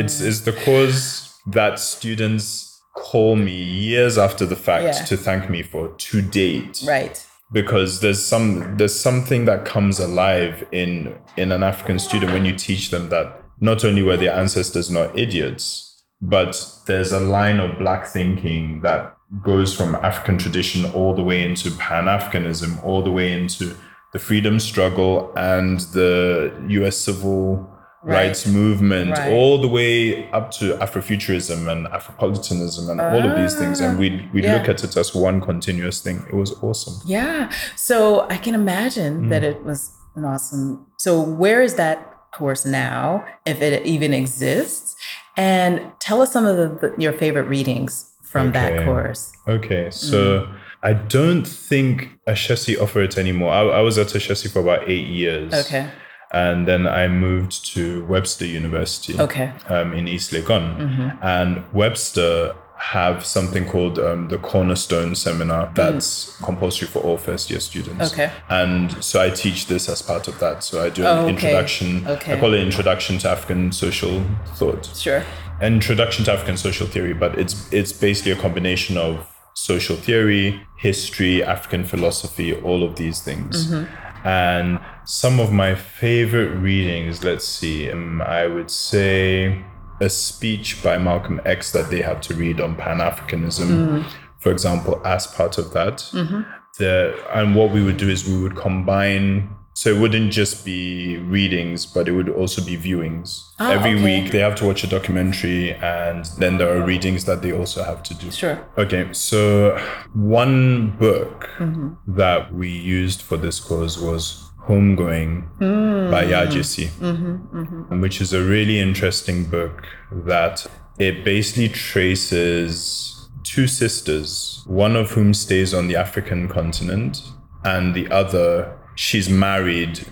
[0.00, 5.04] it's it's the course that students call me years after the fact Yeah.
[5.04, 7.24] to thank me for to date Right.
[7.52, 12.54] because there's some there's something that comes alive in in an African student when you
[12.54, 17.78] teach them that not only were their ancestors not idiots, but there's a line of
[17.78, 23.32] black thinking that goes from African tradition all the way into Pan-Africanism, all the way
[23.32, 23.76] into
[24.12, 27.69] the freedom struggle and the US civil
[28.02, 29.32] rights movement, Right.
[29.32, 33.80] all the way up to Afrofuturism and Afropolitanism and all of these things.
[33.80, 34.54] And we we yeah.
[34.54, 36.24] look at it as one continuous thing.
[36.32, 36.94] It was awesome.
[37.04, 37.50] Yeah.
[37.76, 39.50] So I can imagine that Mm.
[39.50, 40.86] it was an awesome.
[40.98, 41.98] So where is that
[42.32, 44.96] course now, if it even exists?
[45.36, 47.92] And tell us some of the, your favorite readings
[48.32, 49.32] from that course.
[49.48, 50.48] Okay, so Mm.
[50.82, 51.92] I don't think
[52.26, 53.52] Ashesi offer it anymore.
[53.52, 55.52] I, I was at Ashesi for about eight years.
[55.52, 55.86] Okay.
[56.32, 59.18] And then I moved to Webster University.
[59.18, 59.52] Okay.
[59.68, 60.76] um, in East Legon.
[60.78, 61.08] Mm-hmm.
[61.22, 67.60] And Webster have something called um, the Cornerstone Seminar that's compulsory for all first year
[67.60, 68.08] students.
[68.08, 68.12] Mm.
[68.12, 68.32] Okay.
[68.48, 70.64] And so I teach this as part of that.
[70.64, 71.30] So I do Oh, an okay.
[71.34, 72.06] introduction.
[72.06, 72.32] Okay.
[72.34, 74.86] I call it Introduction to African Social Thought.
[74.96, 75.22] Sure.
[75.60, 81.44] Introduction to African Social Theory, but it's it's basically a combination of social theory, history,
[81.44, 83.66] African philosophy, all of these things.
[83.66, 84.26] Mm-hmm.
[84.26, 89.64] And some of my favorite readings, let's see, um, I would say
[90.00, 94.04] a speech by Malcolm X that they had to read on Pan Africanism, Mm.
[94.38, 95.98] for example, as part of that.
[96.12, 96.40] Mm-hmm.
[96.78, 99.50] The, and what we would do is we would combine.
[99.74, 103.40] So it wouldn't just be readings, but it would also be viewings.
[103.60, 104.02] Ah, Every okay.
[104.22, 107.82] week they have to watch a documentary, and then there are readings that they also
[107.84, 108.30] have to do.
[108.30, 108.58] Sure.
[108.76, 109.78] Okay, so
[110.12, 112.14] one book Mm-hmm.
[112.16, 116.10] that we used for this course was Homegoing Mm.
[116.10, 119.86] by Yaa Gyasi, Mm-hmm, which is a really interesting book
[120.26, 120.66] that
[120.98, 127.22] it basically traces two sisters, one of whom stays on the African continent,
[127.64, 130.06] and the other, she's married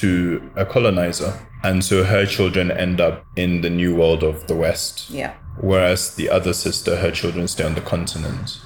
[0.00, 1.32] to a colonizer.
[1.62, 5.32] And so her children end up in the new world of the West Yeah.
[5.60, 8.60] whereas the other sister, her children stay on the continent.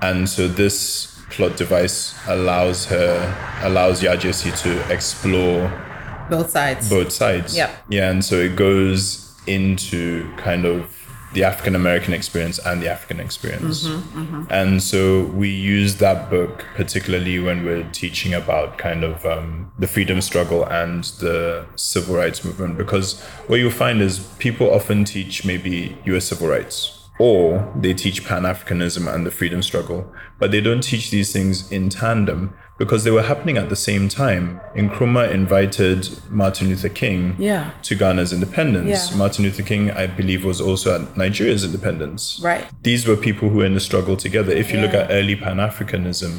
[0.00, 3.12] And so this plot device allows her,
[3.62, 5.70] allows Yaa Gyasi to explore
[6.30, 6.88] Both sides.
[6.88, 7.56] both sides.
[7.56, 7.70] Yeah.
[7.88, 10.98] Yeah, and so it goes into kind of
[11.34, 13.88] the African American experience and the African experience.
[14.50, 19.86] And so we use that book particularly when we're teaching about kind of um, the
[19.86, 23.18] freedom struggle and the civil rights movement, because
[23.48, 27.01] what you'll find is people often teach maybe US civil rights.
[27.22, 31.70] Or they teach Pan Africanism and the freedom struggle, but they don't teach these things
[31.70, 34.60] in tandem because they were happening at the same time.
[34.74, 37.70] Nkrumah invited Martin Luther King Yeah.
[37.82, 39.12] to Ghana's independence.
[39.12, 39.16] Yeah.
[39.16, 42.40] Martin Luther King, I believe, was also at Nigeria's independence.
[42.42, 42.64] Right.
[42.82, 44.50] These were people who were in the struggle together.
[44.50, 46.32] If you look at early Pan Africanism,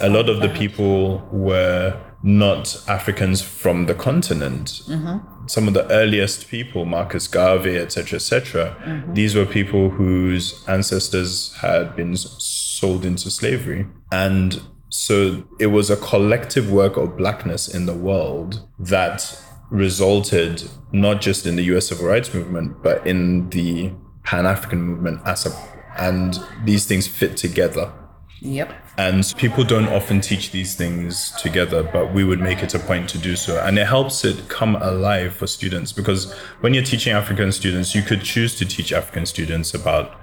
[0.00, 1.96] a lot of the people were
[2.26, 4.82] not Africans from the continent.
[4.88, 5.46] Mm-hmm.
[5.46, 9.14] Some of the earliest people, Marcus Garvey, etc., etc., Mm-hmm.
[9.14, 13.86] these were people whose ancestors had been sold into slavery.
[14.10, 21.20] And so it was a collective work of blackness in the world that resulted not
[21.20, 23.92] just in the US civil rights movement, but in the
[24.24, 25.50] Pan African movement as a
[25.98, 27.90] and these things fit together.
[28.40, 28.72] Yep.
[28.98, 33.08] And people don't often teach these things together, but we would make it a point
[33.10, 33.58] to do so.
[33.58, 38.02] And it helps it come alive for students because when you're teaching African students, you
[38.02, 40.18] could choose to teach African students about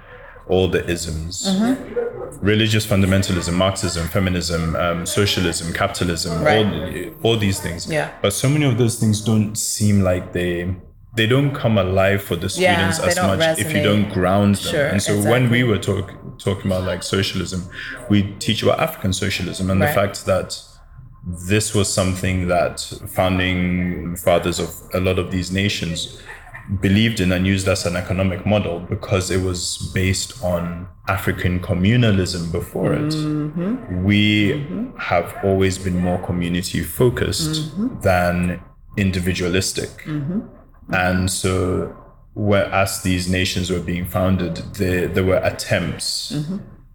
[0.46, 1.48] all the isms
[2.40, 6.66] religious fundamentalism, Marxism, feminism, um, socialism, capitalism, Right.
[6.66, 7.90] all, all these things.
[7.90, 8.10] Yeah.
[8.20, 10.74] But so many of those things don't seem like they.
[11.16, 14.72] They don't come alive for the students they as much if you don't ground them.
[14.72, 17.68] Sure, and so when we were talk, talking about like socialism,
[18.10, 19.88] we teach about African socialism and Right.
[19.88, 20.60] the fact that
[21.26, 26.20] this was something that founding fathers of a lot of these nations
[26.80, 32.50] believed in and used as an economic model because it was based on African communalism
[32.50, 33.12] before it.
[33.12, 34.04] Mm-hmm.
[34.04, 34.96] We mm-hmm.
[34.98, 38.00] have always been more community focused mm-hmm.
[38.00, 38.62] than
[38.96, 39.90] individualistic.
[40.92, 41.96] And so,
[42.34, 46.34] where, as these nations were being founded, there, there were attempts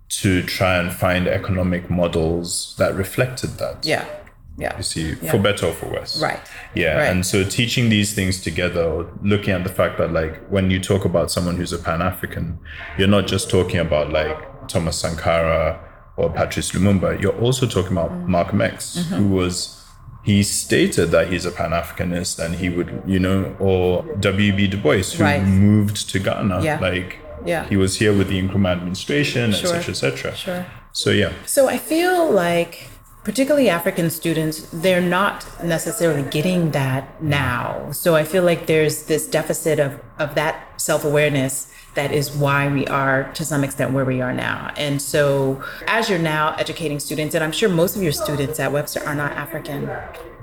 [0.09, 3.85] to try and find economic models that reflected that.
[3.85, 4.05] Yeah.
[4.57, 4.75] Yeah.
[4.75, 5.31] You see, Yeah.
[5.31, 6.21] for better or for worse.
[6.21, 6.39] Right.
[6.75, 6.95] Yeah.
[6.97, 7.05] Right.
[7.09, 10.79] And so teaching these things together, or looking at the fact that, like, when you
[10.79, 12.59] talk about someone who's a Pan African,
[12.97, 15.79] you're not just talking about, like, Thomas Sankara
[16.17, 18.27] or Patrice Lumumba, you're also talking about Mm.
[18.27, 19.15] Malcolm X, Mm-hmm.
[19.15, 19.78] who was.
[20.23, 24.67] He stated that he's a Pan Africanist and he would, you know, or W.B.
[24.67, 25.41] Du Bois, who Right.
[25.43, 26.61] moved to Ghana.
[26.61, 26.79] Yeah.
[26.79, 27.65] Like, Yeah.
[27.69, 29.75] he was here with the Nkrumah administration, Sure.
[29.75, 30.35] etc., etc.
[30.35, 30.65] Sure.
[30.91, 31.31] So, yeah.
[31.45, 32.89] So I feel like,
[33.23, 37.89] particularly African students, they're not necessarily getting that now.
[37.91, 42.71] So I feel like there's this deficit of, of that self awareness that is why
[42.71, 44.71] we are to some extent where we are now.
[44.77, 48.71] And so, as you're now educating students, and I'm sure most of your students at
[48.71, 49.89] Webster are not African,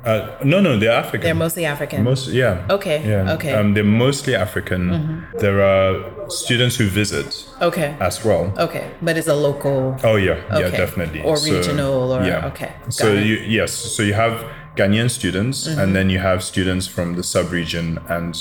[0.04, 1.22] Uh, no, no, they're African.
[1.22, 2.04] they're mostly African.
[2.04, 2.64] Most, yeah.
[2.70, 3.34] Okay, Yeah.
[3.34, 3.50] okay.
[3.50, 3.60] Mm-hmm.
[3.60, 5.26] Um, they're mostly African.
[5.40, 7.96] There are students who visit okay.
[7.98, 8.52] as well.
[8.56, 8.84] Okay.
[9.02, 9.96] But it's a local.
[10.04, 11.22] Oh yeah, yeah, definitely.
[11.22, 12.72] Or regional or- okay.
[12.88, 13.16] So it.
[13.16, 13.26] Mm-hmm.
[13.26, 14.44] you yes, so you have
[14.76, 18.36] Ghanaian students, and then you have students from the sub-region and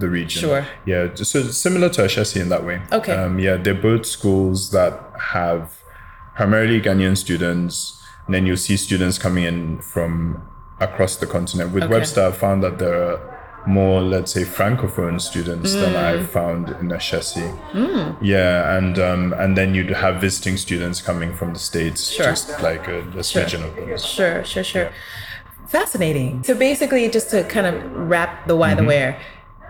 [0.00, 0.40] the region.
[0.40, 0.66] Sure.
[0.86, 2.80] Yeah, so similar to Ashesi in that way.
[2.92, 3.12] Okay.
[3.12, 4.92] Um, yeah, they're both schools that
[5.34, 5.82] have
[6.36, 10.42] primarily Ghanaian students, and then you'll see students coming in from
[10.80, 11.72] across the continent.
[11.74, 11.92] With Okay.
[11.94, 13.18] Webster, I found that there are
[13.66, 16.04] more, let's say, francophone students than Mm.
[16.08, 17.46] I've found in Ashesi.
[18.22, 22.24] Yeah, and um, and then you'd have visiting students coming from the states, Sure.
[22.24, 24.04] just like a, a smidgen of those.
[24.06, 24.88] Sure, sure, sure.
[25.66, 26.42] Fascinating.
[26.42, 29.20] So basically, just to kind of wrap the why, the where,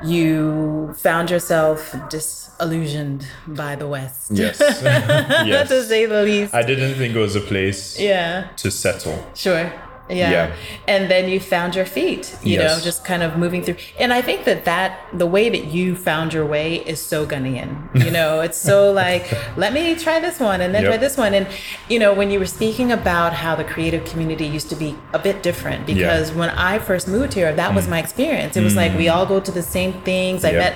[0.02, 4.30] you found yourself disillusioned by the West.
[4.30, 6.54] Yes, Not to say the least.
[6.54, 9.18] I didn't think it was a place yeah, to settle.
[9.34, 9.72] sure.
[10.10, 10.30] Yeah.
[10.30, 10.56] Yeah.
[10.88, 13.76] And then you found your feet, you know, just kind of moving through.
[13.98, 17.70] And I think that that the way that you found your way is so Ghanaian.
[18.04, 19.24] You know, it's so like,
[19.56, 20.90] let me try this one and then Yep.
[20.92, 21.34] try this one.
[21.34, 21.46] And,
[21.88, 25.18] you know, when you were speaking about how the creative community used to be a
[25.18, 27.76] bit different, because when I first moved here, that Mm.
[27.76, 28.56] was my experience.
[28.56, 30.44] It was like we all go to the same things.
[30.44, 30.58] I Yep.
[30.58, 30.74] met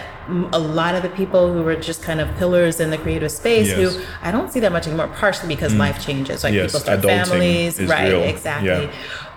[0.54, 3.68] a lot of the people who were just kind of pillars in the creative space
[3.68, 3.76] Yes.
[3.78, 6.42] who I don't see that much anymore, partially because life changes.
[6.44, 7.80] Like Yes, people start adulting families.
[7.82, 8.22] right, real.
[8.22, 8.68] exactly.
[8.68, 8.86] Yeah.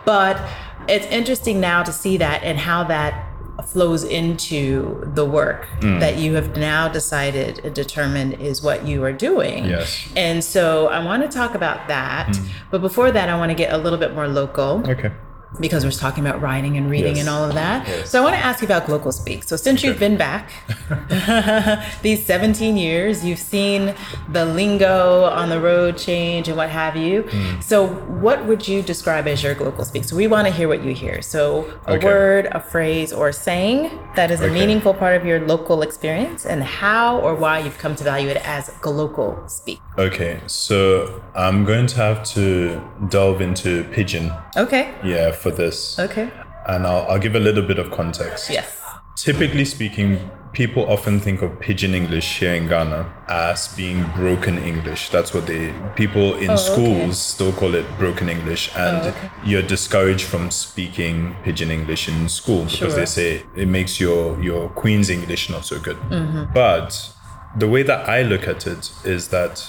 [0.08, 0.40] But
[0.88, 3.26] it's interesting now to see that and how that
[3.66, 6.00] flows into the work Mm.
[6.00, 9.66] that you have now decided and determined is what you are doing.
[9.66, 10.08] Yes.
[10.16, 12.40] And so I want to talk about that.
[12.72, 15.12] But before that, I want to get a little bit more local Okay.
[15.60, 17.26] Because we're talking about writing and reading Yes.
[17.26, 17.88] and all of that.
[17.88, 18.10] Yes.
[18.12, 19.44] So I want to ask you about Glocal Speak.
[19.44, 20.52] So since you've been back
[22.02, 23.96] these 17 years, you've seen
[24.30, 27.22] the lingo on the road change and what have you.
[27.24, 27.62] Hmm.
[27.62, 30.04] So what would you describe as your Glocal Speak?
[30.04, 31.22] So we want to hear what you hear.
[31.22, 32.06] So a Okay.
[32.06, 34.54] word, a phrase, or a saying that is a Okay.
[34.54, 38.38] meaningful part of your local experience and how or why you've come to value it
[38.46, 39.80] as Glocal Speak.
[39.98, 40.40] Okay.
[40.48, 44.32] So I'm going to have to delve into pidgin.
[44.56, 44.94] Okay.
[45.04, 46.30] Yeah, for this, Okay.
[46.68, 48.50] and I'll, I'll give a little bit of context.
[48.50, 48.74] Yes.
[49.16, 55.10] Typically speaking, people often think of pidgin English here in Ghana as being broken English.
[55.10, 56.62] That's what they people in Oh, okay.
[56.74, 59.30] schools still call it broken English, and Oh, okay.
[59.44, 62.90] you're discouraged from speaking pidgin English in school because Sure.
[62.92, 65.98] they say it makes your your Queen's English not so good.
[66.12, 66.54] Mm-hmm.
[66.54, 67.10] But
[67.58, 69.68] the way that I look at it is that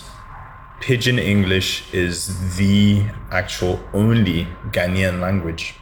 [0.80, 5.74] Pidgin English is the actual only Ghanaian language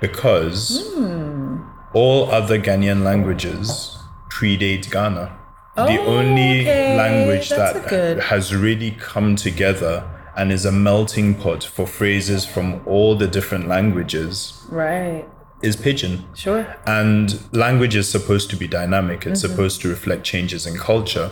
[0.00, 1.58] because Hmm.
[1.92, 3.96] all other Ghanaian languages
[4.30, 5.30] predate Ghana.
[5.76, 6.96] the Oh, only okay.
[6.96, 10.04] language That's that good- has really come together
[10.36, 15.24] and is a melting pot for phrases from all the different languages Right.
[15.62, 16.26] is Pidgin.
[16.34, 16.64] Sure.
[16.86, 19.50] And language is supposed to be dynamic, it's Mm-hmm.
[19.52, 21.30] supposed to reflect changes in culture.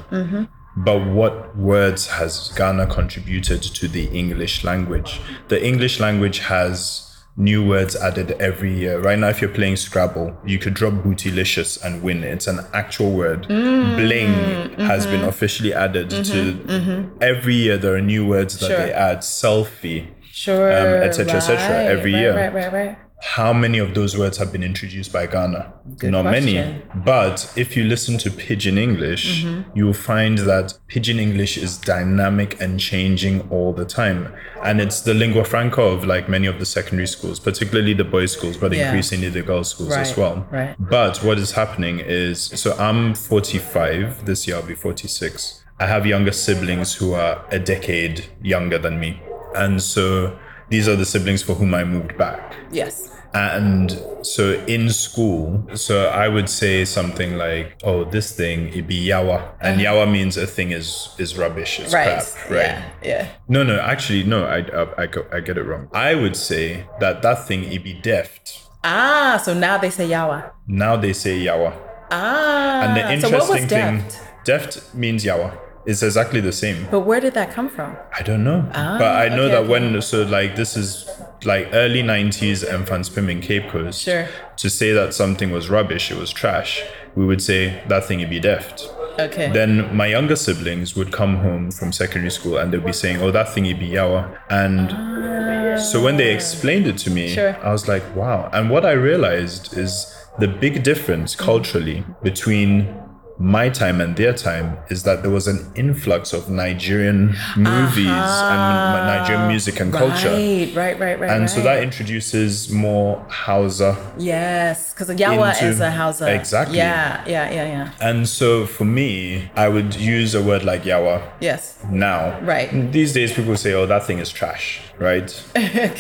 [0.77, 5.21] But what words has Ghana contributed to the English language?
[5.49, 9.01] The English language has new words added every year.
[9.01, 12.25] Right now, if you're playing Scrabble, you could drop bootylicious and win.
[12.25, 13.49] It's an actual word.
[13.49, 15.17] Mm, Bling has mm-hmm.
[15.17, 17.77] been officially added to every year.
[17.79, 18.77] There are new words that Sure.
[18.77, 19.19] they add.
[19.19, 20.09] Selfie.
[20.31, 20.73] Sure.
[20.73, 22.35] Um, et cetera, et cetera, right, every right, year.
[22.35, 22.99] Right, right, right.
[23.25, 25.73] How many of those words have been introduced by Ghana?
[26.03, 26.55] Not question.
[26.55, 26.83] many.
[27.05, 29.77] But if you listen to Pidgin English, Mm-hmm.
[29.79, 34.35] you will find that Pidgin English is dynamic and changing all the time.
[34.65, 38.33] And it's the lingua franca of like many of the secondary schools, particularly the boys'
[38.33, 38.87] schools, but Yeah.
[38.87, 40.45] increasingly the girls' schools as well.
[40.51, 40.75] right.
[40.81, 45.63] But what is happening is so I'm 45, this year I'll be 46.
[45.79, 49.21] I have younger siblings who are a decade younger than me.
[49.55, 50.37] And so
[50.71, 52.55] these are the siblings for whom I moved back.
[52.73, 53.11] Yes.
[53.35, 59.09] And so in school, so I would say something like, "Oh, this thing it be
[59.09, 62.05] yawa," and yawa means a thing is is rubbish, it's Uh-huh.
[62.11, 62.23] Right.
[62.23, 62.85] crap, right?
[63.03, 63.09] Yeah.
[63.11, 63.27] Yeah.
[63.49, 65.89] No, no, actually, no, I, I I I get it wrong.
[65.95, 68.59] I would say that that thing it be deft.
[68.85, 70.51] Ah, so now they say yawa.
[70.69, 71.73] Now they say yawa,
[72.11, 72.83] Ah.
[72.85, 73.99] and the so what was interesting thing,
[74.45, 74.75] deft?
[74.75, 75.53] deft means yawa.
[75.85, 76.87] It's exactly the same.
[76.91, 77.97] But where did that come from?
[78.17, 78.69] I don't know.
[78.73, 79.69] Ah, but I know Ah, okay, that okay.
[79.93, 81.09] when so like this is
[81.45, 84.01] like early 90s and Mfantsipim Cape Coast.
[84.03, 84.29] Sure.
[84.59, 86.83] To say that something was rubbish, it was trash,
[87.17, 88.89] we would say that thing would be deft.
[89.19, 89.51] Okay.
[89.53, 93.31] Then my younger siblings would come home from secondary school and they'd be saying, "Oh,
[93.33, 97.57] that thingy be yawa." And so when they explained it to me, Sure.
[97.63, 102.95] I was like, "Wow!" And what I realized is the big difference culturally between
[103.43, 109.07] my time and their time is that there was an influx of Nigerian movies and
[109.13, 110.31] Nigerian music and culture.
[110.31, 111.31] Right, right, right, right.
[111.31, 113.97] And so that introduces more Hausa.
[114.17, 116.33] Yes, because Yawa into- is a Hausa.
[116.33, 116.77] Exactly.
[116.77, 117.91] Yeah, yeah, yeah, yeah.
[118.01, 121.77] And so for me, I would use a word like Yawa Yes.
[121.91, 122.39] now.
[122.43, 122.71] Right.
[122.93, 125.29] These days, people say, "Oh, that thing is trash," right?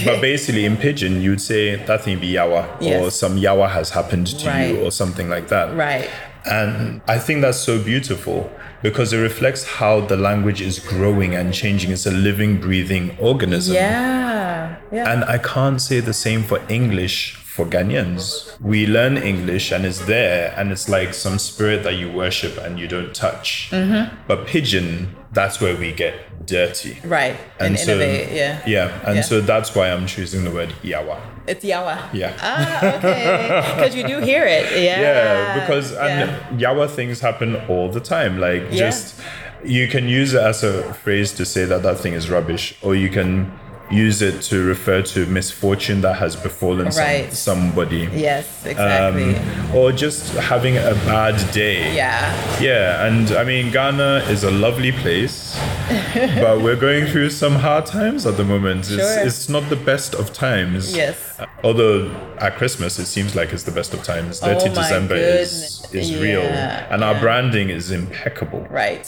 [0.05, 2.63] But basically, in pidgin, you'd say that thing be yawa,
[3.01, 4.69] or some yawa has happened to Right.
[4.69, 5.75] you, or something like that.
[5.75, 6.09] Right.
[6.45, 8.51] And I think that's so beautiful
[8.83, 11.93] because it reflects how the language is growing and changing.
[11.93, 13.75] It's a living, breathing organism.
[13.75, 14.77] Yeah.
[14.91, 15.13] Yeah.
[15.13, 18.59] And I can't say the same for English for Ghanaians.
[18.61, 22.79] We learn English and it's there, and it's like some spirit that you worship and
[22.81, 23.69] you don't touch.
[23.71, 24.17] Mm-hmm.
[24.27, 26.15] But pidgin, that's where we get
[26.47, 26.97] dirty.
[27.05, 27.37] right.
[27.61, 28.33] And, so, innovate.
[28.33, 28.63] Yeah.
[28.67, 29.07] Yeah.
[29.07, 29.23] And Yeah.
[29.23, 31.21] so that's why I'm choosing the word yawa.
[31.47, 31.97] It's Yawa.
[32.15, 32.33] Yeah.
[32.41, 33.75] Ah, okay.
[33.77, 34.65] Because you do hear it.
[34.83, 35.01] Yeah.
[35.01, 36.49] yeah because yeah.
[36.49, 38.79] and yawa things happen all the time like Yeah.
[38.91, 39.21] just
[39.65, 42.95] you can use it as a phrase to say that that thing is rubbish or
[42.95, 43.53] you can
[43.93, 47.33] use it to refer to misfortune that has befallen Right.
[47.33, 49.79] some, somebody Yes, um, exactly.
[49.79, 52.61] or just having a bad day yeah.
[52.61, 55.57] yeah and i mean ghana is a lovely place
[56.15, 59.27] but we're going through some hard times at the moment it's, Sure.
[59.27, 61.19] it's not the best of times Yes.
[61.65, 64.41] Although at Christmas it seems like it's the best of times.
[64.41, 66.11] 30 Oh December is, goodness.
[66.13, 66.43] is real.
[66.43, 68.67] Yeah, And our branding is impeccable.
[68.71, 69.07] Right.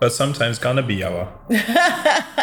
[0.00, 1.28] But sometimes gonna be yawa.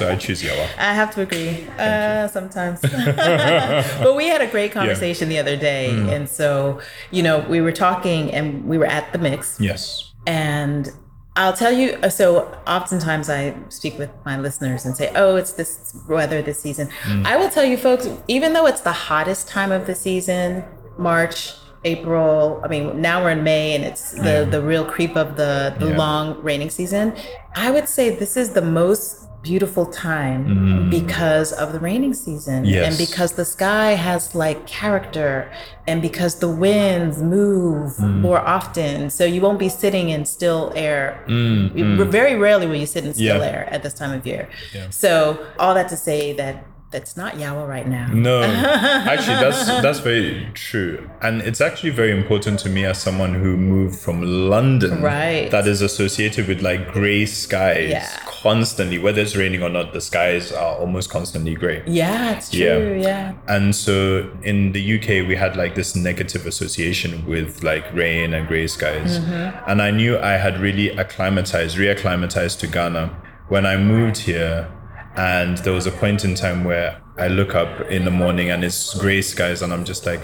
[0.00, 0.66] so I choose yawa.
[0.78, 1.66] I have to agree.
[1.78, 2.80] Uh, sometimes.
[4.04, 5.90] but we had a great conversation the other day.
[5.92, 6.10] Mm.
[6.10, 6.80] And so,
[7.10, 9.60] you know, we were talking and we were at the mix.
[9.60, 10.12] Yes.
[10.26, 10.90] And
[11.36, 15.52] I'll tell you, uh, so oftentimes I speak with my listeners and say, oh, it's
[15.52, 16.88] this weather this season.
[17.04, 17.26] Mm.
[17.26, 20.64] I will tell you, folks, even though it's the hottest time of the season,
[20.96, 21.52] March,
[21.84, 25.74] April, I mean, now we're in May and it's the, the real creep of the,
[25.78, 25.96] the Yeah.
[25.96, 27.14] long raining season.
[27.54, 32.70] I would say this is the most beautiful time because of the raining season Mm.
[32.70, 32.86] Yes.
[32.88, 35.50] and because the sky has like character
[35.86, 38.20] and because the winds move Mm.
[38.20, 42.86] more often so you won't be sitting in still air You- very rarely will you
[42.86, 43.52] sit in still Mm, Yeah.
[43.56, 44.86] air at this time of year Yeah.
[44.90, 48.42] so all that to say that that's not yawa right now No,
[49.12, 53.56] actually, that's that's very true, and it's actually very important to me as someone who
[53.56, 55.50] moved from London, Right.
[55.50, 58.08] That is associated with like grey skies Yeah.
[58.26, 59.92] constantly, whether it's raining or not.
[59.92, 61.82] The skies are almost constantly grey.
[61.86, 62.74] yeah it's Yeah.
[62.76, 67.84] true yeah And so in the UK, we had like this negative association with like
[67.94, 69.18] rain and grey skies.
[69.18, 69.70] Mm-hmm.
[69.70, 73.04] And I knew I had really acclimatized, reacclimatized to Ghana
[73.48, 74.68] when I moved here.
[75.16, 78.64] And there was a point in time where I look up in the morning and
[78.64, 80.20] it's grey skies, and I'm just like,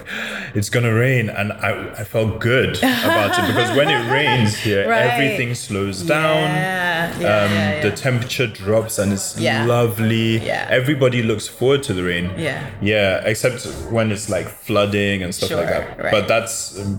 [0.55, 1.29] it's gonna rain.
[1.29, 1.71] And I,
[2.01, 5.07] I felt good about it because when it rains here, Right.
[5.11, 6.37] everything slows down.
[6.37, 7.83] yeah, yeah, Um, yeah.
[7.83, 10.39] The temperature drops and it's lovely.
[10.39, 10.67] Yeah.
[10.71, 12.31] Everybody looks forward to the rain.
[12.37, 12.67] Yeah.
[12.81, 15.99] Yeah, except when it's like flooding and stuff like that.
[15.99, 16.11] right.
[16.13, 16.57] But that's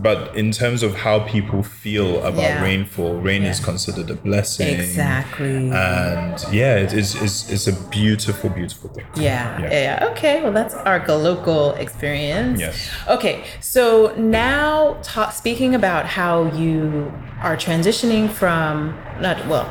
[0.08, 2.62] but in terms of how people feel about Yeah.
[2.64, 4.80] rainfall, rain is considered a blessing.
[4.80, 9.06] exactly And yeah, it is it's, it's a beautiful, beautiful thing.
[9.16, 10.10] Yeah, Yeah.
[10.12, 12.60] Okay, well, that's our local experience.
[12.60, 12.76] Yes.
[13.08, 17.12] Okay, so now ta- speaking about how you
[17.42, 19.68] are transitioning from not well,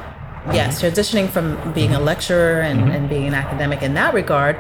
[0.52, 0.86] yes, Mm-hmm.
[0.86, 4.56] transitioning from being a lecturer and, and being an academic in that regard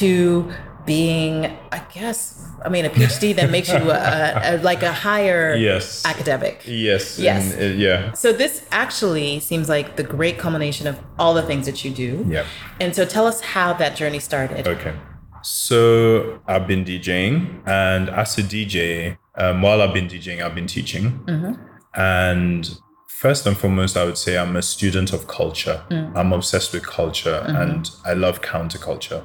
[0.00, 0.50] to
[0.86, 5.54] being, I guess, I mean, a PhD that makes you a, a, like a higher
[5.54, 6.04] Yes.
[6.04, 6.62] academic.
[6.66, 7.18] Yes.
[7.18, 7.52] Yes.
[7.54, 8.12] and, uh, yeah.
[8.12, 12.24] So this actually seems like the great culmination of all the things that you do.
[12.28, 12.44] Yeah.
[12.80, 14.66] And so tell us how that journey started.
[14.66, 14.94] Okay.
[15.42, 20.66] So I've been DJing, and as a DJ, um, while I've been DJing, I've been
[20.66, 21.56] teaching.
[21.94, 22.68] And
[23.06, 25.82] first and foremost, I would say I'm a student of culture.
[25.90, 29.22] I'm obsessed with culture, and I love counterculture.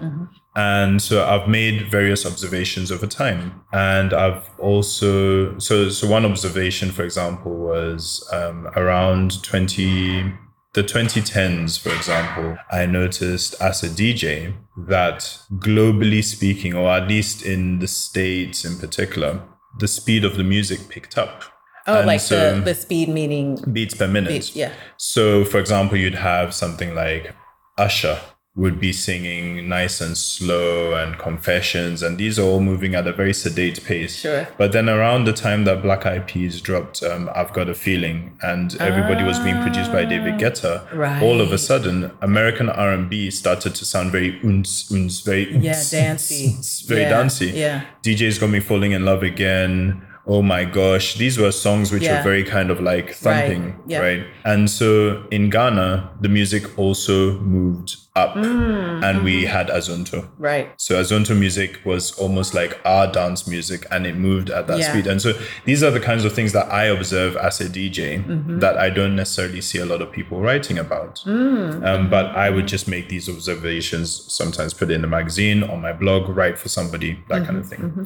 [0.56, 6.92] And so I've made various observations over time, and I've also so so one observation,
[6.92, 10.34] for example, was um, around twenty
[10.74, 14.54] the 2010s, for example, I noticed as a DJ
[14.88, 15.20] that
[15.56, 19.42] globally speaking, or at least in the States in particular,
[19.80, 21.44] the speed of the music picked up.
[21.88, 24.30] Oh, And like so- the, the speed meaning beats per minute.
[24.30, 24.72] beats, yeah.
[24.96, 27.36] So, for example, you'd have something like
[27.78, 28.22] Usher
[28.54, 33.14] would be singing nice and slow and confessions, and these are all moving at a
[33.14, 34.18] very sedate pace.
[34.20, 34.46] Sure.
[34.58, 38.38] But then around the time that Black Eyed Peas dropped um, "I've Got a Feeling"
[38.42, 41.24] and everybody was being produced by David Guetta, Right.
[41.24, 45.50] all of a sudden American R and B started to sound very uns uns, very
[45.58, 46.54] Yeah, uns, dancey.
[46.58, 47.52] uns, very Yeah, dancey.
[47.52, 47.82] yeah.
[48.04, 50.02] DJ's got me falling in love again.
[50.28, 52.18] Oh my gosh, these were songs which Yeah.
[52.18, 54.00] were very kind of like thumping, yeah.
[54.00, 54.24] right?
[54.46, 59.52] And so in Ghana, the music also moved up, Mm, and we mm-hmm.
[59.52, 60.28] had Azonto.
[60.38, 60.70] right.
[60.78, 64.92] So Azonto music was almost like our dance music and it moved at that Yeah.
[64.92, 65.08] speed.
[65.08, 65.32] And so
[65.66, 68.60] these are the kinds of things that I observe as a DJ Mm-hmm.
[68.60, 71.22] that I don't necessarily see a lot of people writing about.
[71.26, 75.64] Mm, Um, but I would just make these observations, sometimes put it in a magazine,
[75.64, 78.04] on my blog, write for somebody, that kind of Mm-hmm.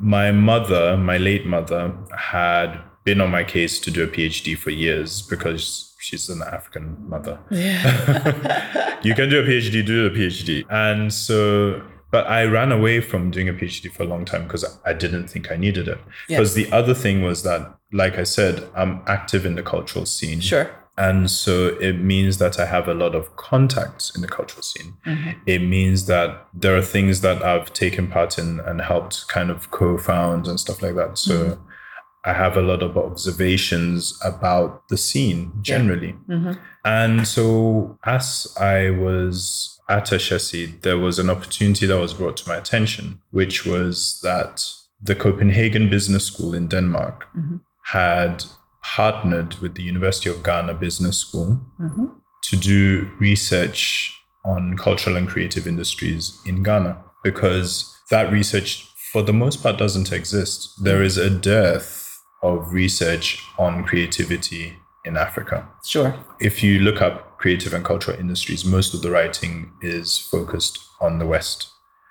[0.00, 4.70] My mother, my late mother, had been on my case to do a PhD for
[4.70, 8.98] years because she's an African mother Yeah.
[9.02, 10.64] you can do a PhD, do a PhD.
[10.70, 14.64] And so, but I ran away from doing a PhD for a long time because
[14.84, 15.98] I didn't think I needed it.
[16.28, 16.38] Yeah.
[16.38, 20.40] Because the other thing was that, like I said, I'm active in the cultural scene.
[20.40, 20.70] sure.
[20.98, 24.94] And so it means that I have a lot of contacts in the cultural scene.
[25.46, 29.70] It means that there are things that I've taken part in and helped kind of
[29.70, 31.16] co found and stuff like that.
[31.16, 31.58] So
[32.24, 36.14] I have a lot of observations about the scene generally.
[36.28, 36.58] Mhm.
[36.84, 42.48] And so as I was at Ashesi, there was an opportunity that was brought to
[42.48, 44.64] my attention, which was that
[45.00, 47.60] the Copenhagen Business School in Denmark Mhm.
[47.84, 48.44] had
[48.96, 52.10] partnered with the University of Ghana Business School Mhm.
[52.48, 54.14] to do research
[54.44, 60.10] on cultural and creative industries in Ghana because that research, for the most part, doesn't
[60.12, 60.82] exist.
[60.82, 65.68] There is a dearth of research on creativity in Africa.
[65.84, 66.14] Sure.
[66.40, 71.18] If you look up creative and cultural industries, most of the writing is focused on
[71.18, 71.68] the West.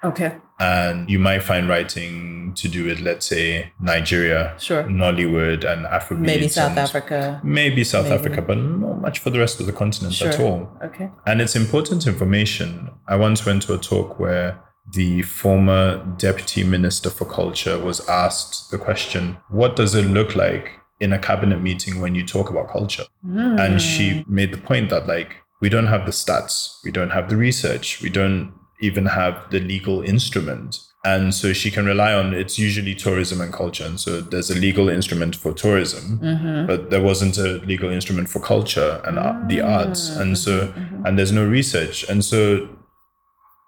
[0.08, 0.36] Okay.
[0.60, 4.84] And you might find writing to do with, let's say, Nigeria, Sure.
[4.84, 6.20] Nollywood, and Afrobeats.
[6.20, 7.40] Maybe South Africa.
[7.44, 8.16] Maybe South Maybe.
[8.16, 10.70] Africa, but not much for the rest of the continent at all.
[10.84, 11.10] Okay.
[11.28, 12.90] And it's important information.
[13.08, 14.60] I once went to a talk where
[14.94, 20.72] the former deputy minister for culture was asked the question, What does it look like
[21.00, 23.04] in a cabinet meeting when you talk about culture?
[23.26, 23.60] Mm.
[23.60, 27.30] And she made the point that, like, we don't have the stats, we don't have
[27.30, 30.80] the research, we don't even have the legal instrument.
[31.06, 33.86] And so she can rely on it's usually tourism and culture.
[33.86, 36.68] And so there's a legal instrument for tourism, Mhm.
[36.68, 40.10] but there wasn't a legal instrument for culture and art, the arts.
[40.10, 40.74] And so,
[41.06, 42.04] and there's no research.
[42.10, 42.68] And so,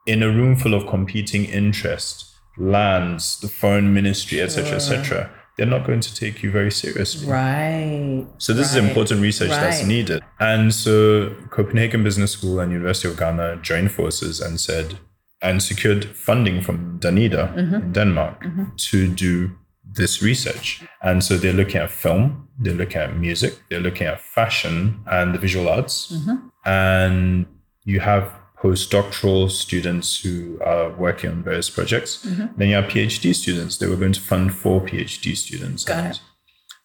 [0.05, 2.25] in a room full of competing interests,
[2.57, 7.27] lands, the foreign ministry, etc., etc., they're not going to take you very seriously.
[7.27, 8.25] Right.
[8.37, 8.83] So this Right.
[8.83, 10.23] is important research that's needed.
[10.39, 14.99] And so Copenhagen Business School and University of Ghana joined forces and said
[15.41, 17.75] and secured funding from Danida mm-hmm.
[17.75, 18.63] in Denmark mm-hmm.
[18.75, 19.51] to do
[19.83, 20.83] this research.
[21.01, 25.33] And so they're looking at film, they're looking at music, they're looking at fashion and
[25.33, 26.11] the visual arts.
[26.11, 26.35] Mm-hmm.
[26.65, 27.45] And
[27.85, 32.21] you have postdoctoral students who are working on various projects.
[32.57, 33.77] Then you have PhD students.
[33.77, 35.85] They were going to fund four PhD students.
[35.85, 36.21] Got And it.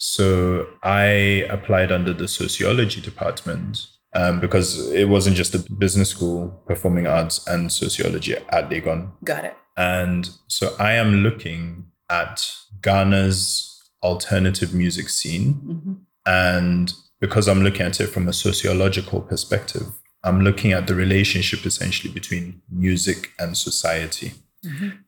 [0.04, 6.62] So I applied under the sociology department um, because it wasn't just a business school,
[6.66, 9.12] performing arts, and sociology at Legon.
[9.24, 9.56] Got it.
[9.78, 12.46] And so I am looking at
[12.82, 15.54] Ghana's alternative music scene.
[15.54, 15.96] Mhm.
[16.26, 19.86] And because I'm looking at it from a sociological perspective,
[20.22, 24.34] I'm looking at the relationship essentially between music and society.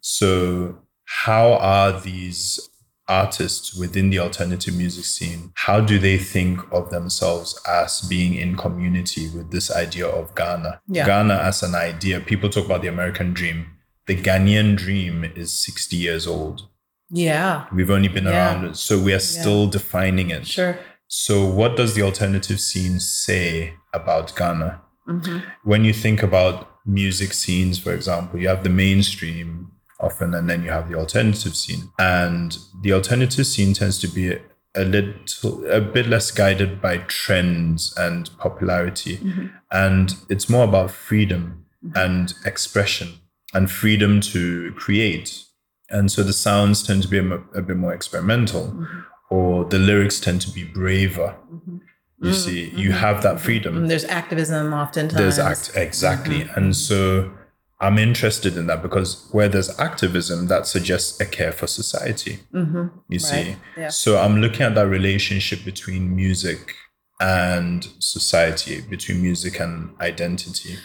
[0.00, 2.70] So, how are these
[3.08, 5.52] artists within the alternative music scene?
[5.54, 10.80] How do they think of themselves as being in community with this idea of Ghana?
[10.88, 11.06] Yeah.
[11.06, 12.20] Ghana as an idea.
[12.20, 13.66] People talk about the American dream.
[14.06, 16.68] The Ghanaian dream is 60 years old.
[17.10, 17.66] Yeah.
[17.72, 18.32] We've only been Yeah.
[18.62, 20.46] around, so we are still defining it.
[20.46, 20.78] Sure.
[21.08, 24.80] So, what does the alternative scene say about Ghana?
[25.06, 29.70] hmm When you think about music scenes, for example, you have the mainstream
[30.00, 31.90] often, and then you have the alternative scene.
[31.98, 34.38] And the alternative scene tends to be
[34.74, 39.16] a little, a bit less guided by trends and popularity.
[39.18, 39.46] Mm-hmm.
[39.70, 41.96] And it's more about freedom mm-hmm.
[41.96, 43.14] and expression
[43.54, 45.44] and freedom to create.
[45.88, 49.00] And so the sounds tend to be a, a bit more experimental, mm-hmm.
[49.30, 51.36] or the lyrics tend to be braver.
[52.22, 55.20] You see, you have that freedom And there's activism oftentimes.
[55.20, 57.30] there's act exactly and so
[57.80, 62.86] i'm interested in that because where there's activism that suggests a care for society hmm
[63.08, 63.88] you see Right, yeah.
[63.88, 66.74] so i'm looking at that relationship between music
[67.20, 70.76] and society between music and identity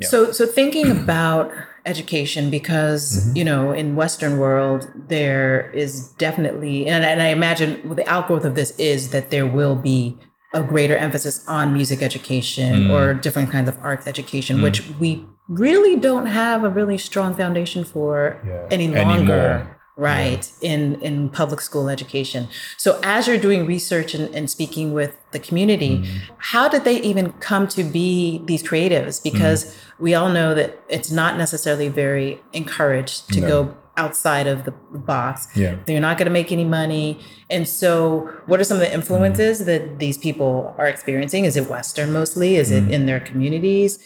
[0.00, 0.08] Yeah.
[0.08, 1.52] So, so thinking about
[1.86, 3.36] education, because Mm-hmm.
[3.38, 8.54] you know, in Western world, there is definitely, and, and I imagine the outgrowth of
[8.54, 10.16] this is that there will be
[10.54, 12.90] a greater emphasis on music education Mm.
[12.90, 17.84] or different kinds of arts education, which we really don't have a really strong foundation
[17.84, 18.66] for Yeah.
[18.70, 19.10] any longer.
[19.10, 19.78] Anymore.
[19.94, 22.48] right in in public school education
[22.78, 26.32] so as you're doing research and, and speaking with the community Mm-hmm.
[26.52, 30.04] how did they even come to be these creatives because Mm-hmm.
[30.04, 33.48] we all know that it's not necessarily very encouraged to No.
[33.52, 33.58] go
[33.96, 35.76] outside of the box Yeah.
[35.86, 37.18] they're not going to make any money
[37.50, 39.66] and so what are some of the influences Mm-hmm.
[39.66, 42.88] that these people are experiencing is it western mostly is Mm-hmm.
[42.88, 43.98] it in their communities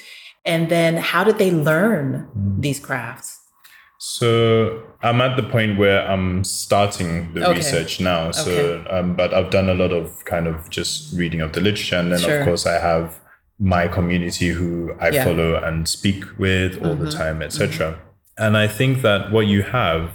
[0.45, 2.07] and then how did they learn
[2.37, 2.61] Mm-hmm.
[2.61, 3.31] these crafts
[3.99, 7.59] So I'm at the point where I'm starting the Okay.
[7.61, 8.31] research now.
[8.31, 8.91] So, Okay.
[8.91, 12.13] um, but I've done a lot of kind of just reading of the literature, and
[12.13, 12.39] then Sure.
[12.41, 13.07] of course I have
[13.59, 15.25] my community who I Yeah.
[15.25, 17.97] follow and speak with all the time, etc.
[18.39, 20.15] And I think that what you have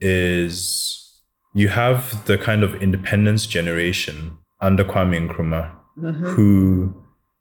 [0.00, 1.20] is
[1.54, 6.26] you have the kind of independence generation under Kwame Nkrumah, mm-hmm.
[6.26, 6.94] who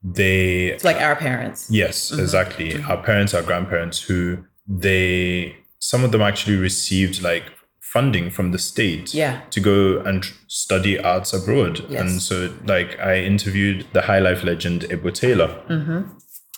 [0.03, 2.21] they it's like our parents Yes, mm-hmm.
[2.21, 2.69] exactly.
[2.71, 2.91] Mm-hmm.
[2.91, 7.43] Our parents, our grandparents, who they some of them actually received like
[7.81, 9.41] funding from the state Yeah.
[9.51, 11.85] to go and tr- study arts abroad.
[11.89, 12.01] Yes.
[12.01, 15.61] And so, like, I interviewed the High Life legend Ebo Taylor.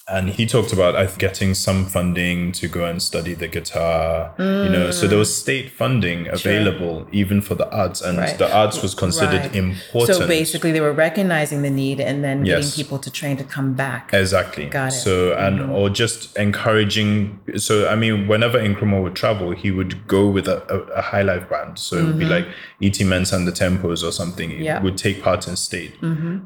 [0.08, 4.36] And he talked about I getting some funding to go and study the guitar.
[4.38, 8.22] You know, so there was state funding available even for the arts, and Mm.
[8.22, 8.38] Right.
[8.38, 9.56] the arts was considered Right.
[9.56, 10.18] important.
[10.20, 13.74] So basically, they were recognizing the need and then getting people to train to come
[13.74, 14.12] back.
[14.14, 14.66] Exactly.
[14.66, 14.98] Got it.
[14.98, 15.10] Mm-hmm.
[15.10, 17.40] So and or just encouraging.
[17.58, 21.24] So I mean, whenever Nkrumah would travel, he would go with a, a, a high
[21.24, 21.80] life band.
[21.80, 22.46] So it would be like
[22.80, 23.04] E.T.
[23.04, 24.52] Mensah and the Tempos or something.
[24.52, 24.62] Mm-hmm.
[24.62, 24.76] Yeah.
[24.76, 24.86] Mm-hmm.
[24.86, 25.94] would take part in state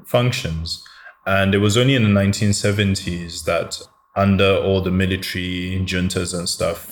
[0.06, 0.84] functions,
[1.26, 3.82] and it was only in the 1970s that.
[4.16, 6.90] Under all the military juntas and stuff,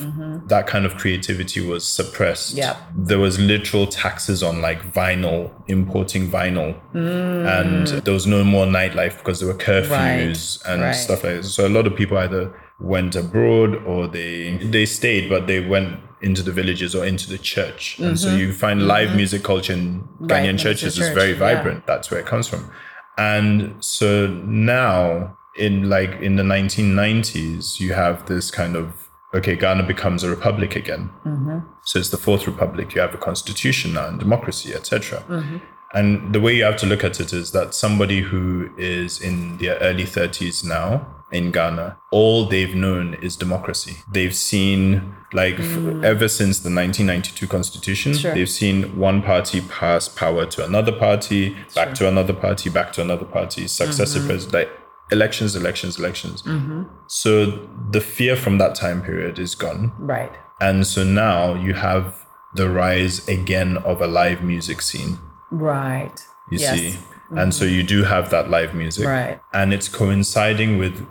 [0.47, 2.51] that kind of creativity was suppressed.
[2.51, 2.59] Mm-hmm.
[2.59, 2.77] Yeah.
[2.95, 6.79] There was literal taxes on like vinyl, importing vinyl.
[6.93, 10.93] And there was no more nightlife because there were curfews and right.
[10.93, 11.53] stuff like this.
[11.53, 15.99] So a lot of people either went abroad or they they stayed, but they went
[16.21, 17.99] into the villages or into the church.
[17.99, 20.27] And so you find live music culture in Mm-hmm.
[20.27, 21.39] Right, Ghanaian into churches is church, very yeah.
[21.39, 21.85] vibrant.
[21.87, 22.71] That's where it comes from.
[23.17, 29.83] And so now in like in the 1990s, you have this kind of okay, Ghana
[29.83, 31.09] becomes a republic again.
[31.25, 31.59] Mm-hmm.
[31.83, 32.95] So it's the fourth republic.
[32.95, 35.23] You have a constitution now and democracy, etc.
[35.27, 35.57] Mm-hmm.
[35.93, 39.57] And the way you have to look at it is that somebody who is in
[39.57, 43.97] their early 30s now in Ghana, all they've known is democracy.
[44.09, 46.03] They've seen, like, f- mm.
[46.03, 48.33] ever since the 1992 constitution, Sure.
[48.33, 53.01] they've seen one party pass power to another party, back to another party, back to
[53.01, 54.29] another party, successive mm-hmm.
[54.29, 54.79] president, like
[55.11, 56.41] elections, elections, elections.
[56.43, 56.83] Mm-hmm.
[57.07, 59.91] So the fear from that time period is gone.
[59.99, 60.31] Right.
[60.59, 62.25] And so now you have
[62.55, 65.19] the rise again of a live music scene,
[65.51, 66.25] Right.
[66.49, 66.79] you Yes.
[66.79, 66.97] see.
[67.31, 67.75] And so mm-hmm.
[67.75, 69.05] you do have that live music.
[69.05, 69.39] Right.
[69.53, 71.05] And it's coinciding with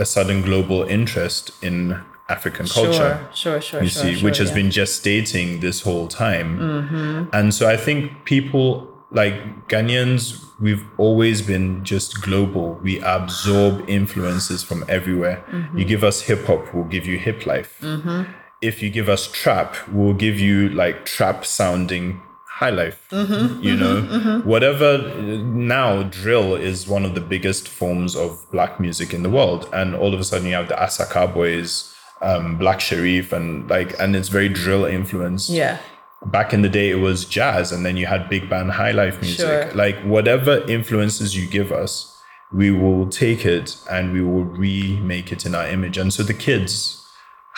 [0.00, 3.28] a sudden global interest in African culture.
[3.34, 3.82] Sure, sure, sure.
[3.82, 4.56] You sure, see, sure, which has yeah.
[4.56, 4.68] Mm-hmm.
[4.68, 7.28] been gestating this whole time.
[7.32, 12.78] And so I think people like Ghanaians, we've always been just global.
[12.82, 15.44] We absorb influences from everywhere.
[15.50, 15.78] Mm-hmm.
[15.78, 17.82] You give us hip hop, we'll give you hip life.
[18.62, 22.20] If you give us trap, we'll give you like trap sounding
[22.60, 22.98] high life.
[23.10, 23.62] Mm-hmm.
[23.62, 24.88] You know, whatever.
[25.78, 29.94] Now, drill is one of the biggest forms of black music in the world, and
[29.94, 34.14] all of a sudden you have the Asakaa Boys, um, Black Sherif, and like, and
[34.14, 35.78] it's very drill influenced Yeah.
[36.38, 39.16] back in the day it was jazz and then you had big band high life
[39.22, 39.72] music Sure.
[39.84, 41.92] like whatever influences you give us
[42.52, 46.34] we will take it and we will remake it in our image and so the
[46.48, 46.74] kids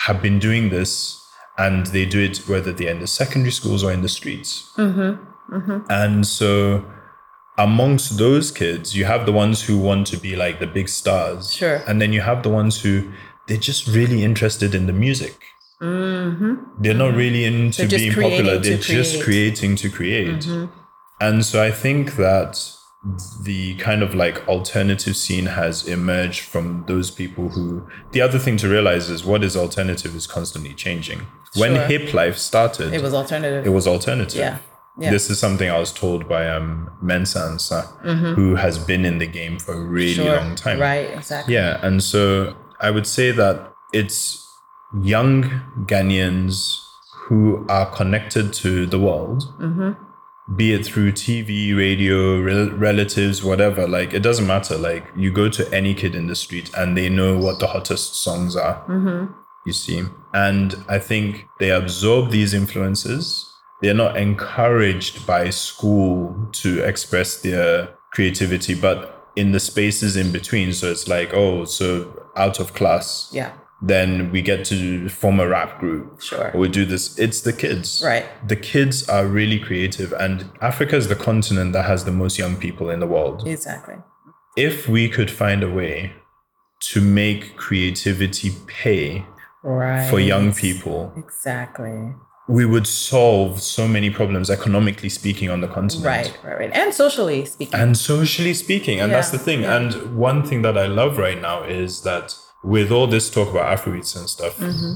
[0.05, 1.19] have been doing this
[1.57, 4.71] and they do it whether they're in the secondary schools or in the streets.
[4.77, 5.79] Mm-hmm, mm-hmm.
[5.89, 6.85] And so
[7.57, 11.53] amongst those kids you have the ones who want to be like the big stars.
[11.53, 11.83] Sure.
[11.87, 13.11] and then you have the ones who
[13.47, 15.43] they're just really interested in the music.
[15.81, 16.81] Mm-hmm.
[16.81, 18.57] They're not really into being popular.
[18.57, 20.47] They're just creating to create.
[21.19, 22.73] And so I think that
[23.41, 28.55] the kind of like alternative scene has emerged from those people who the other thing
[28.57, 31.21] to realize is what is alternative is constantly changing.
[31.55, 33.65] When hip life started, It was alternative.
[33.65, 34.39] it was alternative.
[34.39, 34.57] Yeah.
[34.99, 35.09] Yeah.
[35.11, 37.81] This is something I was told by um, Mensa Ansa,
[38.35, 40.23] who has been in the game for a really Mm-hmm.
[40.23, 40.35] Sure.
[40.37, 40.79] long time.
[40.79, 41.09] Right.
[41.17, 41.55] Exactly.
[41.55, 44.47] Yeah, and so I would say that it's
[45.01, 45.43] young
[45.87, 46.79] Ghanaians
[47.25, 49.43] who are connected to the world,
[50.55, 53.87] be it through TV, radio, rel- relatives, whatever.
[53.87, 54.77] Like, it doesn't matter.
[54.77, 58.15] Like, you go to any kid in the street and they know what the hottest
[58.15, 59.31] songs are, mm-hmm.
[59.65, 60.03] you see.
[60.33, 63.49] And I think they absorb these influences.
[63.81, 70.73] They're not encouraged by school to express their creativity, but in the spaces in between.
[70.73, 73.53] So it's like, oh, so out of class, Yeah.
[73.85, 76.21] Then we get to form a rap group.
[76.21, 76.51] Sure.
[76.55, 77.19] We do this.
[77.19, 78.01] It's the kids.
[78.05, 78.25] Right.
[78.47, 82.55] The kids are really creative, and Africa is the continent that has the most young
[82.55, 83.45] people in the world.
[83.45, 83.95] Exactly.
[84.55, 86.13] If we could find a way
[86.91, 89.25] to make creativity pay
[89.63, 90.09] Right.
[90.09, 92.13] for young people, Exactly.
[92.47, 96.05] we would solve so many problems economically speaking on the continent.
[96.05, 96.71] Right, right, right.
[96.73, 97.79] And socially speaking.
[97.79, 99.61] And socially speaking, and that's the thing.
[99.63, 99.75] yeah.
[99.77, 103.77] And one thing that I love right now is that with all this talk about
[103.77, 104.93] Afrobeats and stuff, Mm-hmm.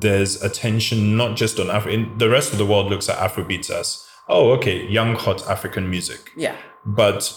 [0.00, 1.92] there's attention not just on Afro.
[2.16, 6.30] The rest of the world looks at Afrobeats as, oh, okay, young hot African music.
[6.36, 6.56] yeah.
[6.86, 7.32] But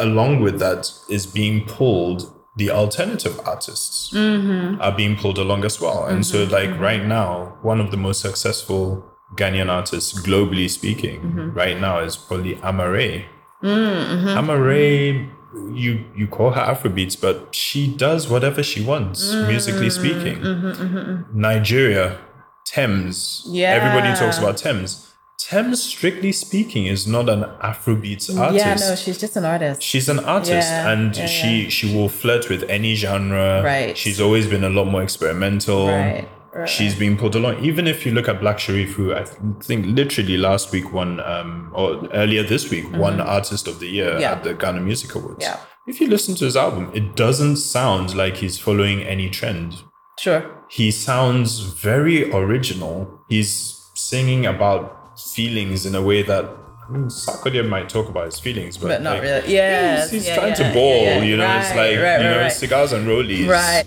[0.00, 2.32] along with that is being pulled.
[2.56, 4.80] The alternative artists Mm-hmm.
[4.80, 6.04] are being pulled along as well.
[6.04, 9.04] And so, like right now, one of the most successful
[9.36, 11.52] Ghanaian artists, globally speaking, Mm-hmm.
[11.54, 13.24] right now is probably Amaarae.
[13.62, 15.30] Amaarae,
[15.72, 20.00] you you call her Afrobeats, but she does whatever she wants, mm, musically Mm-hmm.
[20.00, 20.38] speaking.
[20.38, 21.40] Mm-hmm, mm-hmm.
[21.40, 22.18] Nigeria,
[22.64, 23.44] Tems.
[23.48, 23.70] Yeah.
[23.70, 25.08] Everybody talks about Tems.
[25.38, 28.64] Tems, strictly speaking, is not an Afrobeats artist.
[28.64, 29.82] Yeah, no, she's just an artist.
[29.82, 33.60] She's an artist Yeah, and yeah, she she will flirt with any genre.
[33.64, 33.98] Right.
[33.98, 35.88] She's always been a lot more experimental.
[35.88, 36.68] Right, right.
[36.68, 37.64] She's pulled along.
[37.64, 39.24] Even if you look at Black Sherif, who I
[39.62, 44.10] think literally last week won um or earlier this week won Artist of the Year
[44.12, 44.20] Mm-hmm.
[44.20, 44.32] Yeah.
[44.32, 45.38] at the Ghana Music Awards.
[45.40, 45.58] Yeah.
[45.86, 49.82] If you listen to his album, it doesn't sound like he's following any trend.
[50.18, 50.44] Sure.
[50.70, 53.20] He sounds very original.
[53.28, 56.44] He's singing about feelings in a way that
[56.88, 59.52] I mean, Sarkodie might talk about his feelings, but, But not like, really.
[59.54, 60.96] Yes, he's, he's yeah, trying yeah, to ball.
[61.02, 61.22] yeah, yeah.
[61.22, 62.52] You know, it's like right, you right, know right.
[62.52, 63.48] cigars and rollies.
[63.48, 63.84] Right.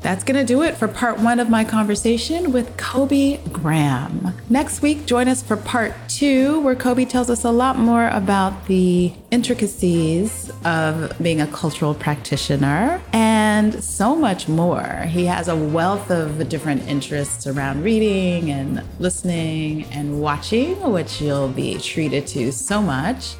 [0.00, 4.34] That's going to do it for part one of my conversation with Kobby Graham.
[4.48, 8.66] Next week, join us for part two, where Kobby tells us a lot more about
[8.66, 15.06] the intricacies of being a cultural practitioner and so much more.
[15.08, 21.48] He has a wealth of different interests around reading and listening and watching, which you'll
[21.48, 23.34] be treated to so much.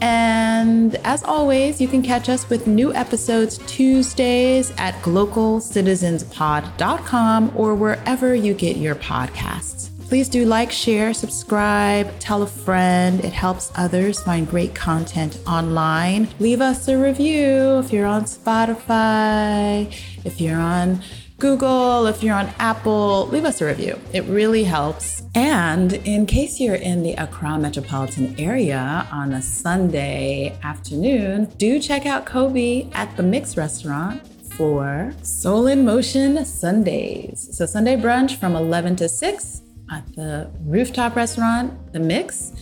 [0.00, 8.34] And as always, you can catch us with new episodes Tuesdays at glocalcitizenspod.com or wherever
[8.34, 9.90] you get your podcasts.
[10.08, 13.22] Please do like, share, subscribe, tell a friend.
[13.22, 16.28] It helps others find great content online.
[16.38, 19.94] Leave us a review if you're on Spotify,
[20.24, 21.02] if you're on
[21.38, 23.96] Google, if you're on Apple, leave us a review.
[24.12, 25.22] It really helps.
[25.36, 32.06] And in case you're in the Accra metropolitan area on a Sunday afternoon, do check
[32.06, 37.48] out Kobby at the Mix restaurant for Soul in Motion Sundays.
[37.56, 39.62] So Sunday brunch from 11 to 6
[39.92, 42.52] at the rooftop restaurant, The Mix,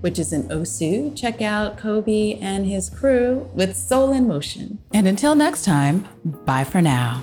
[0.00, 1.16] which is in Osu.
[1.16, 4.80] Check out Kobby and his crew with Soul in Motion.
[4.92, 7.22] And until next time, bye for now.